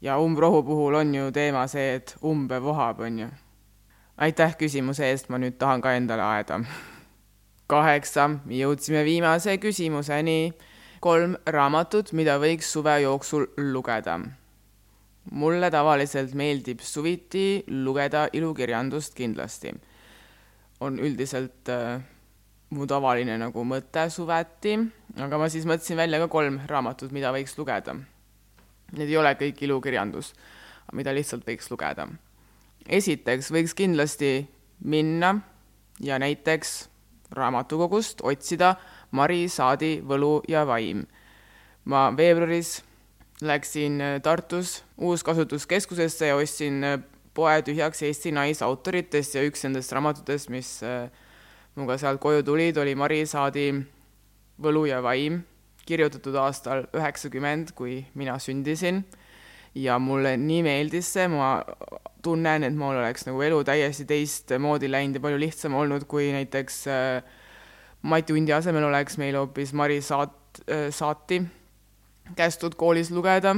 ja 0.00 0.18
umbrohu 0.18 0.62
puhul 0.62 0.94
on 1.00 1.14
ju 1.14 1.30
teema 1.32 1.66
see, 1.66 1.94
et 1.94 2.16
umbe 2.22 2.60
vohab, 2.62 3.00
on 3.00 3.18
ju. 3.18 3.28
aitäh 4.16 4.56
küsimuse 4.56 5.08
eest, 5.08 5.32
ma 5.32 5.40
nüüd 5.40 5.56
tahan 5.58 5.80
ka 5.80 5.96
endale 5.96 6.22
aeda. 6.22 6.60
kaheksa, 7.66 8.28
jõudsime 8.46 9.04
viimase 9.04 9.56
küsimuseni 9.56 10.52
kolm 11.02 11.34
raamatut, 11.50 12.12
mida 12.14 12.36
võiks 12.38 12.70
suve 12.70 13.00
jooksul 13.02 13.48
lugeda. 13.58 14.20
mulle 15.30 15.70
tavaliselt 15.70 16.32
meeldib 16.34 16.80
suviti 16.82 17.64
lugeda 17.68 18.28
ilukirjandust 18.32 19.14
kindlasti. 19.14 19.74
on 20.80 20.98
üldiselt 20.98 21.68
äh, 21.68 22.02
mu 22.70 22.86
tavaline 22.86 23.36
nagu 23.38 23.64
mõte 23.64 24.08
suveti, 24.10 24.78
aga 25.18 25.38
ma 25.38 25.48
siis 25.48 25.66
mõtlesin 25.66 25.96
välja 25.96 26.18
ka 26.18 26.28
kolm 26.28 26.60
raamatut, 26.66 27.12
mida 27.12 27.32
võiks 27.32 27.56
lugeda. 27.58 27.94
Need 28.92 29.08
ei 29.08 29.16
ole 29.16 29.34
kõik 29.34 29.62
ilukirjandus, 29.62 30.32
mida 30.92 31.14
lihtsalt 31.14 31.46
võiks 31.46 31.70
lugeda. 31.70 32.08
esiteks 32.86 33.50
võiks 33.50 33.74
kindlasti 33.74 34.48
minna 34.84 35.36
ja 36.00 36.18
näiteks 36.18 36.88
raamatukogust 37.32 38.20
otsida 38.22 38.76
Mari 39.12 39.44
Saadi 39.48 40.00
Võlu 40.08 40.40
ja 40.48 40.64
vaim. 40.66 41.06
ma 41.84 42.12
veebruaris 42.16 42.82
läksin 43.42 44.00
äh, 44.00 44.20
Tartus 44.22 44.84
Uuskasutuskeskusesse 44.98 46.26
ja 46.26 46.36
ostsin 46.36 46.84
äh, 46.84 47.00
poe 47.34 47.62
tühjaks 47.62 48.02
Eesti 48.06 48.32
naisautoritest 48.32 49.34
ja 49.34 49.42
üks 49.46 49.64
nendest 49.66 49.92
raamatutest, 49.92 50.50
mis 50.52 50.78
äh, 50.86 51.08
minuga 51.76 51.96
sealt 51.98 52.20
koju 52.20 52.44
tulid, 52.46 52.76
oli 52.78 52.94
Mari 52.94 53.24
Saadi 53.26 53.72
Võlu 54.62 54.84
ja 54.86 55.00
vaim, 55.02 55.40
kirjutatud 55.88 56.36
aastal 56.38 56.86
üheksakümmend, 56.94 57.72
kui 57.74 58.04
mina 58.14 58.38
sündisin. 58.38 59.04
ja 59.74 59.98
mulle 59.98 60.36
nii 60.36 60.62
meeldis 60.62 61.08
see, 61.14 61.28
ma 61.32 61.62
tunnen, 62.22 62.64
et 62.66 62.74
mul 62.76 62.98
oleks 63.00 63.24
nagu 63.24 63.40
elu 63.42 63.62
täiesti 63.64 64.04
teistmoodi 64.04 64.90
läinud 64.90 65.16
ja 65.16 65.22
palju 65.24 65.38
lihtsam 65.40 65.74
olnud, 65.74 66.04
kui 66.04 66.28
näiteks 66.34 66.76
äh, 66.92 67.40
Mati 68.02 68.32
Undi 68.34 68.52
asemel 68.52 68.82
oleks 68.84 69.14
meil 69.18 69.36
hoopis 69.38 69.72
Mari 69.72 70.00
Saat-, 70.02 70.62
äh, 70.66 70.88
Saati 70.90 71.42
kästud 72.34 72.74
koolis 72.74 73.10
lugeda. 73.10 73.56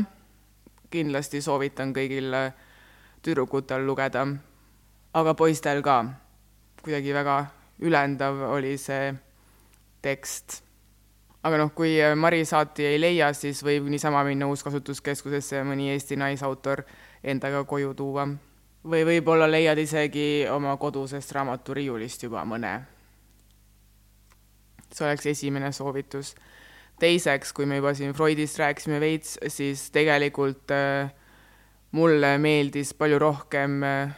kindlasti 0.91 1.41
soovitan 1.43 1.91
kõigil 1.95 2.35
äh, 2.35 2.53
tüdrukutel 3.23 3.87
lugeda, 3.87 4.27
aga 5.15 5.35
poistel 5.35 5.83
ka. 5.83 6.05
kuidagi 6.83 7.15
väga 7.15 7.47
ülendav 7.81 8.45
oli 8.53 8.77
see 8.79 9.15
tekst. 10.03 10.63
aga 11.43 11.57
noh, 11.57 11.73
kui 11.75 11.97
äh, 12.03 12.15
Mari 12.15 12.45
Saati 12.45 12.85
ei 12.85 13.01
leia, 13.01 13.33
siis 13.33 13.65
võib 13.65 13.89
niisama 13.89 14.25
minna 14.25 14.47
Uuskasutuskeskusesse 14.47 15.65
mõni 15.65 15.89
Eesti 15.93 16.17
naisautor 16.17 16.85
endaga 17.23 17.65
koju 17.65 17.95
tuua. 17.95 18.29
või 18.85 19.05
võib-olla 19.05 19.49
leiad 19.51 19.79
isegi 19.79 20.47
oma 20.51 20.77
kodusest 20.77 21.33
raamaturiiulist 21.33 22.23
juba 22.23 22.45
mõne 22.45 22.94
see 24.95 25.07
oleks 25.07 25.27
esimene 25.27 25.73
soovitus. 25.73 26.35
teiseks, 27.01 27.53
kui 27.53 27.67
me 27.67 27.81
juba 27.81 27.91
siin 27.95 28.13
Freudist 28.15 28.59
rääkisime 28.59 29.01
veits, 29.03 29.39
siis 29.51 29.89
tegelikult 29.91 30.71
äh, 30.71 31.11
mulle 31.91 32.37
meeldis 32.39 32.95
palju 32.95 33.19
rohkem 33.19 33.83
äh, 33.83 34.13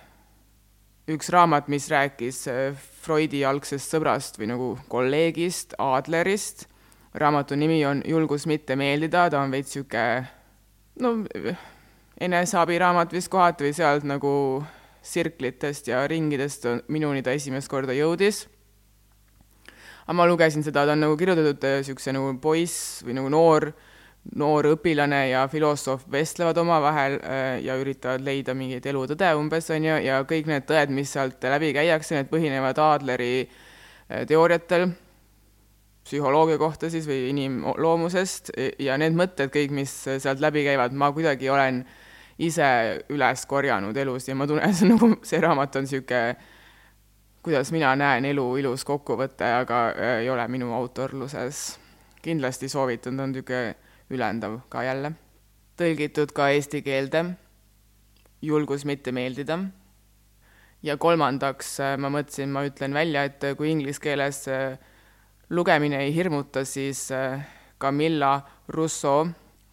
üks 1.08 1.30
raamat, 1.32 1.70
mis 1.72 1.88
rääkis 1.88 2.42
äh, 2.52 2.88
Freudi 3.02 3.44
algsest 3.48 3.94
sõbrast 3.94 4.36
või 4.40 4.50
nagu 4.52 4.70
kolleegist, 4.92 5.74
Adlerist. 5.78 6.66
raamatu 7.14 7.56
nimi 7.56 7.80
on 7.86 8.02
Julgus 8.04 8.44
mitte 8.46 8.76
meeldida, 8.76 9.30
ta 9.30 9.40
on 9.40 9.50
veits 9.50 9.72
niisugune 9.72 10.28
no 11.00 11.12
eneseabiraamat 12.20 13.12
vist 13.12 13.28
kohati 13.32 13.64
või 13.64 13.76
sealt 13.76 14.04
nagu 14.04 14.32
tsirklitest 15.02 15.88
ja 15.88 16.06
ringidest 16.08 16.66
minuni 16.88 17.22
ta 17.22 17.32
esimest 17.36 17.70
korda 17.72 17.96
jõudis 17.96 18.46
aga 20.06 20.14
ma 20.14 20.26
lugesin 20.26 20.62
seda, 20.62 20.86
ta 20.86 20.94
on 20.94 21.02
nagu 21.02 21.16
kirjutatud 21.18 21.64
niisuguse 21.66 22.14
nagu 22.14 22.30
poiss 22.42 23.02
või 23.06 23.16
nagu 23.18 23.30
noor, 23.32 23.66
noor 24.38 24.68
õpilane 24.72 25.24
ja 25.32 25.44
filosoof 25.50 26.04
vestlevad 26.10 26.58
omavahel 26.62 27.18
äh, 27.18 27.46
ja 27.66 27.74
üritavad 27.80 28.22
leida 28.26 28.54
mingit 28.54 28.86
elutõde 28.86 29.32
umbes, 29.38 29.70
on 29.74 29.88
ju, 29.88 29.96
ja 30.06 30.20
kõik 30.28 30.46
need 30.50 30.68
tõed, 30.70 30.94
mis 30.94 31.10
sealt 31.14 31.42
läbi 31.42 31.72
käiakse, 31.74 32.20
need 32.20 32.30
põhinevad 32.30 32.78
Adleri 32.82 33.32
äh, 33.42 34.22
teooriatel, 34.30 34.92
psühholoogia 36.06 36.58
kohta 36.62 36.86
siis 36.90 37.06
või 37.10 37.32
inimloomusest 37.32 38.52
ja 38.78 38.94
need 39.02 39.16
mõtted 39.18 39.50
kõik, 39.50 39.72
mis 39.74 39.90
sealt 40.06 40.38
läbi 40.38 40.62
käivad, 40.68 40.94
ma 40.94 41.10
kuidagi 41.10 41.50
olen 41.50 41.82
ise 42.38 42.68
üles 43.10 43.42
korjanud 43.50 43.96
elus 43.96 44.28
ja 44.28 44.36
ma 44.38 44.46
tunnen, 44.46 44.74
see 44.76 44.86
nagu, 44.86 45.16
see 45.26 45.40
raamat 45.42 45.80
on 45.80 45.88
niisugune 45.88 46.36
kuidas 47.46 47.70
mina 47.70 47.92
näen 47.94 48.24
elu 48.26 48.44
ilus 48.58 48.82
kokkuvõte, 48.82 49.46
aga 49.60 49.76
äh, 49.92 50.16
ei 50.24 50.30
ole 50.30 50.48
minu 50.50 50.72
autorluses 50.74 51.76
kindlasti 52.18 52.66
soovitan, 52.66 53.14
ta 53.14 53.22
on 53.22 53.30
niisugune 53.30 53.76
ülendav 54.10 54.56
ka 54.68 54.82
jälle. 54.82 55.12
tõlgitud 55.78 56.34
ka 56.34 56.48
eesti 56.50 56.82
keelde, 56.82 57.22
julgus 58.42 58.84
mitte 58.84 59.12
meeldida. 59.12 59.60
ja 60.82 60.96
kolmandaks 60.96 61.80
äh, 61.80 61.94
ma 61.98 62.10
mõtlesin, 62.10 62.50
ma 62.50 62.66
ütlen 62.66 62.94
välja, 62.94 63.24
et 63.30 63.46
kui 63.56 63.70
inglise 63.70 64.02
keeles 64.02 64.42
äh, 64.48 64.78
lugemine 65.50 66.02
ei 66.02 66.14
hirmuta, 66.14 66.64
siis 66.64 67.08
Camilla 67.78 68.40
Russo 68.68 69.28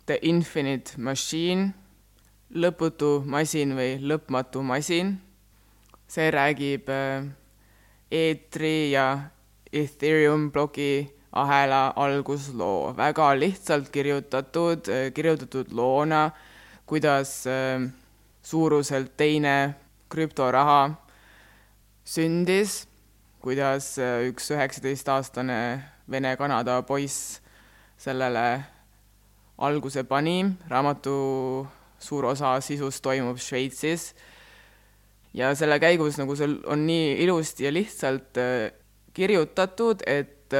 The 0.06 0.20
Infinite 0.22 1.02
Machine, 1.02 1.72
lõputu 2.54 3.24
masin 3.26 3.74
või 3.74 3.98
lõpmatu 3.98 4.62
masin, 4.62 5.18
see 6.06 6.30
räägib 6.30 6.94
eetri 8.12 8.92
ja 8.92 9.30
Ethereum 9.74 10.52
blogi 10.52 11.10
ahela 11.34 11.94
algusloo, 11.96 12.94
väga 12.98 13.32
lihtsalt 13.40 13.90
kirjutatud, 13.90 14.90
kirjutatud 15.14 15.72
loona, 15.74 16.32
kuidas 16.86 17.48
äh, 17.48 17.82
suuruselt 18.44 19.16
teine 19.18 19.74
krüptoraha 20.10 20.92
sündis, 22.06 22.84
kuidas 23.42 23.98
äh, 23.98 24.28
üks 24.30 24.52
üheksateistaastane 24.54 25.60
Vene-Kanada 26.12 26.82
poiss 26.86 27.40
sellele 27.98 28.64
alguse 29.58 30.04
pani, 30.04 30.44
raamatu 30.70 31.68
suur 32.00 32.26
osa 32.30 32.60
sisust 32.62 33.02
toimub 33.04 33.40
Šveitsis 33.40 34.12
ja 35.34 35.56
selle 35.56 35.80
käigus 35.80 36.18
nagu 36.22 36.36
see 36.36 36.50
on 36.66 36.86
nii 36.88 37.24
ilusti 37.24 37.66
ja 37.68 37.74
lihtsalt 37.74 38.38
äh, 38.38 38.72
kirjutatud, 39.14 40.02
et 40.08 40.54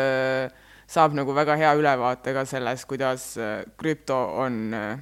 saab 0.94 1.16
nagu 1.18 1.34
väga 1.34 1.56
hea 1.58 1.72
ülevaate 1.78 2.34
ka 2.36 2.46
sellest, 2.46 2.86
kuidas 2.90 3.34
äh, 3.38 3.64
krüpto 3.78 4.18
on 4.44 4.74
äh, 4.74 5.00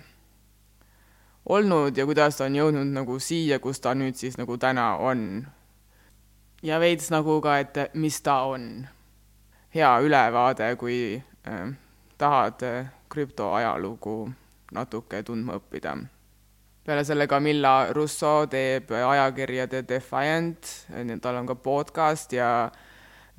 olnud 1.46 1.98
ja 1.98 2.06
kuidas 2.06 2.38
ta 2.38 2.48
on 2.48 2.56
jõudnud 2.56 2.94
nagu 2.96 3.18
siia, 3.20 3.60
kus 3.60 3.82
ta 3.82 3.96
nüüd 3.98 4.16
siis 4.20 4.38
nagu 4.40 4.58
täna 4.58 4.96
on. 4.98 5.48
ja 6.64 6.80
veits 6.80 7.10
nagu 7.12 7.40
ka, 7.42 7.58
et 7.60 7.78
mis 7.94 8.22
ta 8.22 8.44
on. 8.48 8.88
hea 9.76 9.92
ülevaade, 10.00 10.76
kui 10.76 11.22
äh, 11.48 11.74
tahad 12.18 12.64
äh, 12.64 12.92
krüpto 13.10 13.54
ajalugu 13.54 14.32
natuke 14.72 15.24
tundma 15.24 15.60
õppida. 15.60 15.98
Peale 16.92 17.06
selle 17.08 17.28
Camilla 17.28 17.88
Russo 17.96 18.50
teeb 18.52 18.90
ajakirja 18.92 19.68
The 19.72 19.86
Defiant, 19.88 20.68
tal 21.24 21.38
on 21.40 21.46
ka 21.48 21.56
podcast 21.56 22.34
ja 22.36 22.50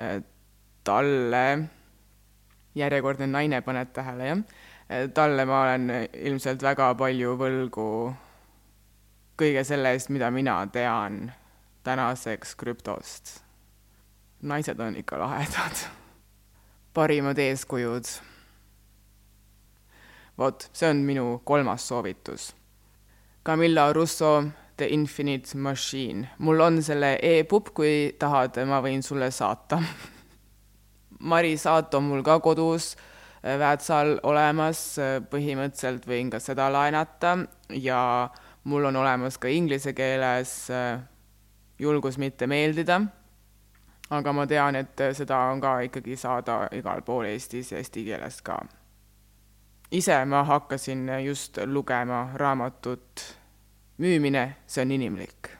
äh, 0.01 0.23
talle 0.85 1.45
järjekordne 2.75 3.29
naine, 3.29 3.61
paned 3.61 3.93
tähele, 3.93 4.31
jah? 4.31 4.41
talle 5.13 5.45
ma 5.45 5.59
olen 5.67 5.93
ilmselt 6.31 6.65
väga 6.65 6.87
palju 6.97 7.35
võlgu 7.41 7.89
kõige 9.41 9.67
selle 9.69 9.93
eest, 9.93 10.09
mida 10.09 10.31
mina 10.33 10.57
tean 10.73 11.27
tänaseks 11.85 12.57
krüptost. 12.57 13.43
naised 14.43 14.81
on 14.81 14.97
ikka 14.97 15.19
lahedad. 15.19 15.85
parimad 16.95 17.39
eeskujud. 17.39 18.17
vot, 20.39 20.69
see 20.73 20.89
on 20.89 21.05
minu 21.05 21.41
kolmas 21.45 21.89
soovitus. 21.89 22.55
Camilla 23.45 23.93
Russo 23.93 24.43
The 24.77 24.87
Infinite 24.87 25.59
Machine. 25.59 26.29
mul 26.39 26.61
on 26.61 26.83
selle 26.83 27.19
e-pupp, 27.23 27.75
kui 27.75 28.15
tahad, 28.19 28.59
ma 28.67 28.81
võin 28.83 29.03
sulle 29.03 29.31
saata 29.31 29.83
marisaat 31.23 31.95
on 31.95 32.03
mul 32.03 32.23
ka 32.23 32.41
kodus 32.41 32.97
äh, 33.45 33.59
Väätsal 33.59 34.19
olemas, 34.23 34.99
äh, 34.99 35.19
põhimõtteliselt 35.31 36.07
võin 36.09 36.31
ka 36.31 36.41
seda 36.43 36.69
laenata 36.73 37.37
ja 37.79 38.29
mul 38.65 38.91
on 38.91 38.97
olemas 39.03 39.39
ka 39.39 39.51
inglise 39.51 39.95
keeles 39.95 40.71
äh, 40.71 41.01
julgus 41.79 42.19
mitte 42.19 42.47
meeldida, 42.47 43.01
aga 44.11 44.33
ma 44.33 44.47
tean, 44.47 44.77
et 44.79 45.03
seda 45.17 45.39
on 45.51 45.61
ka 45.61 45.81
ikkagi 45.89 46.17
saada 46.17 46.67
igal 46.79 47.03
pool 47.03 47.27
Eestis 47.27 47.73
eesti 47.73 48.07
keeles 48.07 48.43
ka. 48.43 48.61
Ise 49.93 50.25
ma 50.25 50.45
hakkasin 50.45 51.09
just 51.25 51.59
lugema 51.67 52.31
raamatut 52.35 53.37
Müümine, 53.99 54.57
see 54.67 54.83
on 54.83 54.91
inimlik. 54.91 55.51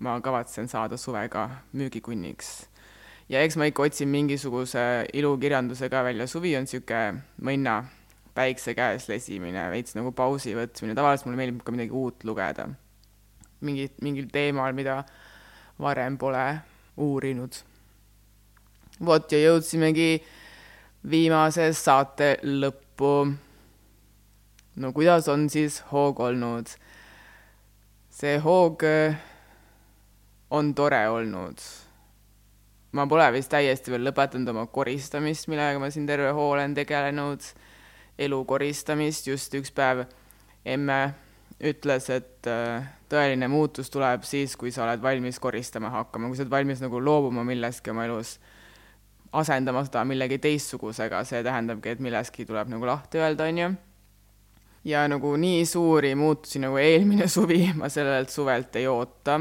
ma 0.00 0.20
kavatsen 0.20 0.68
saada 0.68 0.96
suvega 0.96 1.50
müügikunniks 1.72 2.70
ja 3.30 3.42
eks 3.44 3.56
ma 3.56 3.68
ikka 3.70 3.86
otsin 3.86 4.08
mingisuguse 4.10 5.06
ilukirjanduse 5.12 5.88
ka 5.88 6.02
välja, 6.04 6.26
suvi 6.26 6.56
on 6.58 6.66
niisugune 6.66 7.22
mõnna 7.46 7.76
päikse 8.34 8.74
käes 8.74 9.06
lesimine, 9.10 9.68
veits 9.70 9.94
nagu 9.98 10.12
pausi 10.16 10.54
võtmine, 10.58 10.96
tavaliselt 10.98 11.28
mulle 11.28 11.38
meeldib 11.38 11.62
ka 11.64 11.74
midagi 11.74 11.94
uut 11.94 12.24
lugeda. 12.26 12.68
mingit, 13.60 13.98
mingil 14.00 14.28
teemal, 14.32 14.72
mida 14.72 15.04
varem 15.78 16.18
pole 16.18 16.60
uurinud. 16.96 17.54
vot 19.06 19.32
ja 19.32 19.38
jõudsimegi 19.38 20.22
viimase 21.10 21.72
saate 21.72 22.36
lõppu. 22.42 22.89
No 24.76 24.92
kuidas 24.92 25.28
on 25.28 25.48
siis 25.50 25.80
hoog 25.92 26.20
olnud? 26.20 26.68
see 28.10 28.38
hoog 28.42 28.82
on 30.50 30.74
tore 30.74 31.08
olnud. 31.08 31.62
Ma 32.92 33.06
pole 33.06 33.28
vist 33.32 33.52
täiesti 33.52 33.92
veel 33.94 34.02
lõpetanud 34.08 34.50
oma 34.50 34.66
koristamist, 34.66 35.46
millega 35.48 35.78
ma 35.78 35.92
siin 35.94 36.08
terve 36.10 36.32
hoo 36.34 36.48
olen 36.56 36.74
tegelenud, 36.74 37.44
elu 38.18 38.40
koristamist, 38.50 39.28
just 39.30 39.54
üks 39.54 39.70
päev 39.74 40.02
emme 40.66 40.98
ütles, 41.60 42.08
et 42.10 42.48
äh, 42.50 42.88
tõeline 43.12 43.46
muutus 43.52 43.92
tuleb 43.92 44.24
siis, 44.26 44.56
kui 44.58 44.72
sa 44.74 44.86
oled 44.86 45.02
valmis 45.02 45.38
koristama 45.42 45.92
hakkama, 45.94 46.30
kui 46.30 46.38
sa 46.38 46.44
oled 46.46 46.54
valmis 46.54 46.82
nagu 46.82 47.00
loobuma 47.04 47.44
millestki 47.46 47.92
oma 47.92 48.08
elus, 48.08 48.38
asendama 49.32 49.84
seda 49.86 50.04
millegi 50.04 50.38
teistsugusega, 50.42 51.22
see 51.24 51.42
tähendabki, 51.46 51.94
et 51.94 52.02
millestki 52.02 52.46
tuleb 52.48 52.72
nagu 52.72 52.86
lahti 52.86 53.22
öelda, 53.22 53.46
on 53.46 53.58
ju. 53.58 53.70
ja 54.84 55.06
nagu 55.08 55.36
nii 55.36 55.64
suuri 55.66 56.14
muutusi 56.14 56.58
nagu 56.58 56.78
eelmine 56.80 57.28
suvi 57.36 57.72
ma 57.74 57.88
sellelt 57.88 58.30
suvelt 58.30 58.76
ei 58.76 58.86
oota. 58.86 59.40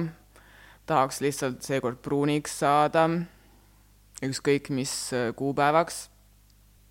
tahaks 0.85 1.21
lihtsalt 1.21 1.61
seekord 1.61 2.01
pruuniks 2.01 2.59
saada 2.59 3.09
ükskõik 4.25 4.69
mis 4.69 5.13
äh, 5.13 5.31
kuupäevaks. 5.35 6.09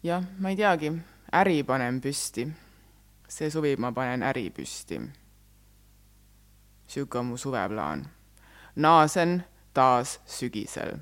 jah, 0.03 0.25
ma 0.39 0.51
ei 0.51 0.57
teagi, 0.57 0.93
äri 1.33 1.63
panen 1.63 2.01
püsti. 2.01 2.49
see 3.29 3.51
suvi 3.51 3.77
ma 3.77 3.93
panen 3.93 4.23
äri 4.23 4.51
püsti. 4.51 5.01
sihuke 6.87 7.19
on 7.19 7.27
mu 7.27 7.37
suveplaan. 7.37 8.07
naasen 8.77 9.45
taas 9.75 10.21
sügisel. 10.27 10.99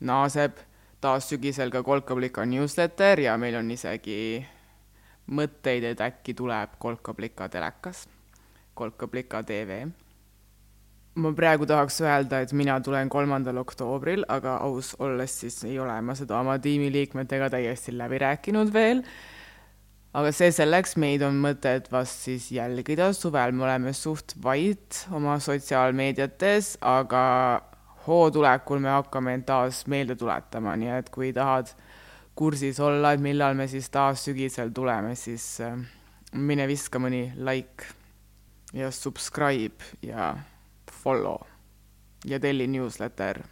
Naaseb 0.00 0.58
taas 1.00 1.28
sügisel 1.30 1.70
ka 1.72 1.82
Kolkablika 1.82 2.44
newsletter 2.44 3.20
ja 3.20 3.36
meil 3.40 3.56
on 3.60 3.70
isegi 3.70 4.44
mõtteid, 5.30 5.86
et 5.92 6.00
äkki 6.04 6.34
tuleb 6.34 6.76
Kolkablika 6.78 7.48
telekas, 7.48 8.06
Kolkablika 8.74 9.42
tv 9.46 9.84
ma 11.18 11.32
praegu 11.36 11.66
tahaks 11.66 12.00
öelda, 12.04 12.40
et 12.44 12.52
mina 12.56 12.78
tulen 12.84 13.10
kolmandal 13.10 13.58
oktoobril, 13.62 14.24
aga 14.30 14.58
aus 14.64 14.94
olles 15.02 15.34
siis 15.42 15.58
ei 15.66 15.78
ole 15.82 15.96
ma 16.04 16.14
seda 16.18 16.38
oma 16.38 16.56
tiimiliikmetega 16.62 17.50
täiesti 17.56 17.96
läbi 17.96 18.20
rääkinud 18.22 18.72
veel. 18.74 19.02
aga 20.14 20.32
see 20.34 20.50
selleks, 20.50 20.96
meid 20.98 21.22
on 21.22 21.36
mõtet 21.38 21.86
vast 21.92 22.24
siis 22.26 22.48
jälgida, 22.50 23.12
suvel 23.14 23.52
me 23.54 23.62
oleme 23.68 23.92
suht 23.94 24.34
vait 24.42 25.04
oma 25.14 25.36
sotsiaalmeediates, 25.38 26.76
aga 26.82 27.22
hoo 28.06 28.30
tulekul 28.30 28.78
me 28.78 28.88
hakkame 28.88 29.34
end 29.34 29.44
taas 29.48 29.86
meelde 29.86 30.16
tuletama, 30.16 30.76
nii 30.76 30.88
et 30.98 31.10
kui 31.10 31.32
tahad 31.36 31.66
kursis 32.34 32.80
olla, 32.80 33.12
et 33.12 33.20
millal 33.20 33.54
me 33.54 33.68
siis 33.68 33.90
taas 33.90 34.24
sügisel 34.24 34.70
tuleme, 34.74 35.14
siis 35.14 35.60
äh, 35.64 35.78
mine 36.32 36.68
viska 36.70 36.98
mõni 37.02 37.32
like 37.36 37.84
ja 38.72 38.90
subscribe 38.94 39.84
ja 40.02 40.36
follow 41.02 41.38
ja 42.24 42.40
telli 42.40 42.66
newsletter 42.66 43.42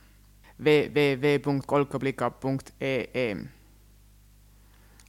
www.kolkablika.ee. 0.58 3.36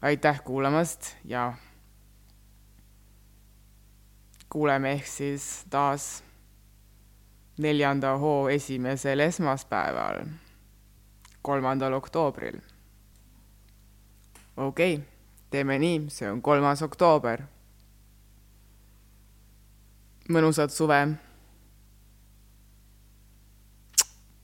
aitäh 0.02 0.44
kuulamast 0.44 1.16
ja 1.26 1.54
kuuleme 4.50 4.92
ehk 4.92 5.08
siis 5.08 5.66
taas 5.70 6.24
neljanda 7.60 8.16
hoo 8.18 8.50
esimesel 8.50 9.20
esmaspäeval, 9.20 10.24
kolmandal 11.42 11.94
oktoobril. 11.94 12.60
okei 14.58 14.94
okay,, 14.94 15.06
teeme 15.50 15.80
nii, 15.80 16.06
see 16.10 16.32
on 16.32 16.42
kolmas 16.42 16.82
oktoober. 16.82 17.44
mõnusat 20.30 20.70
suve 20.70 21.08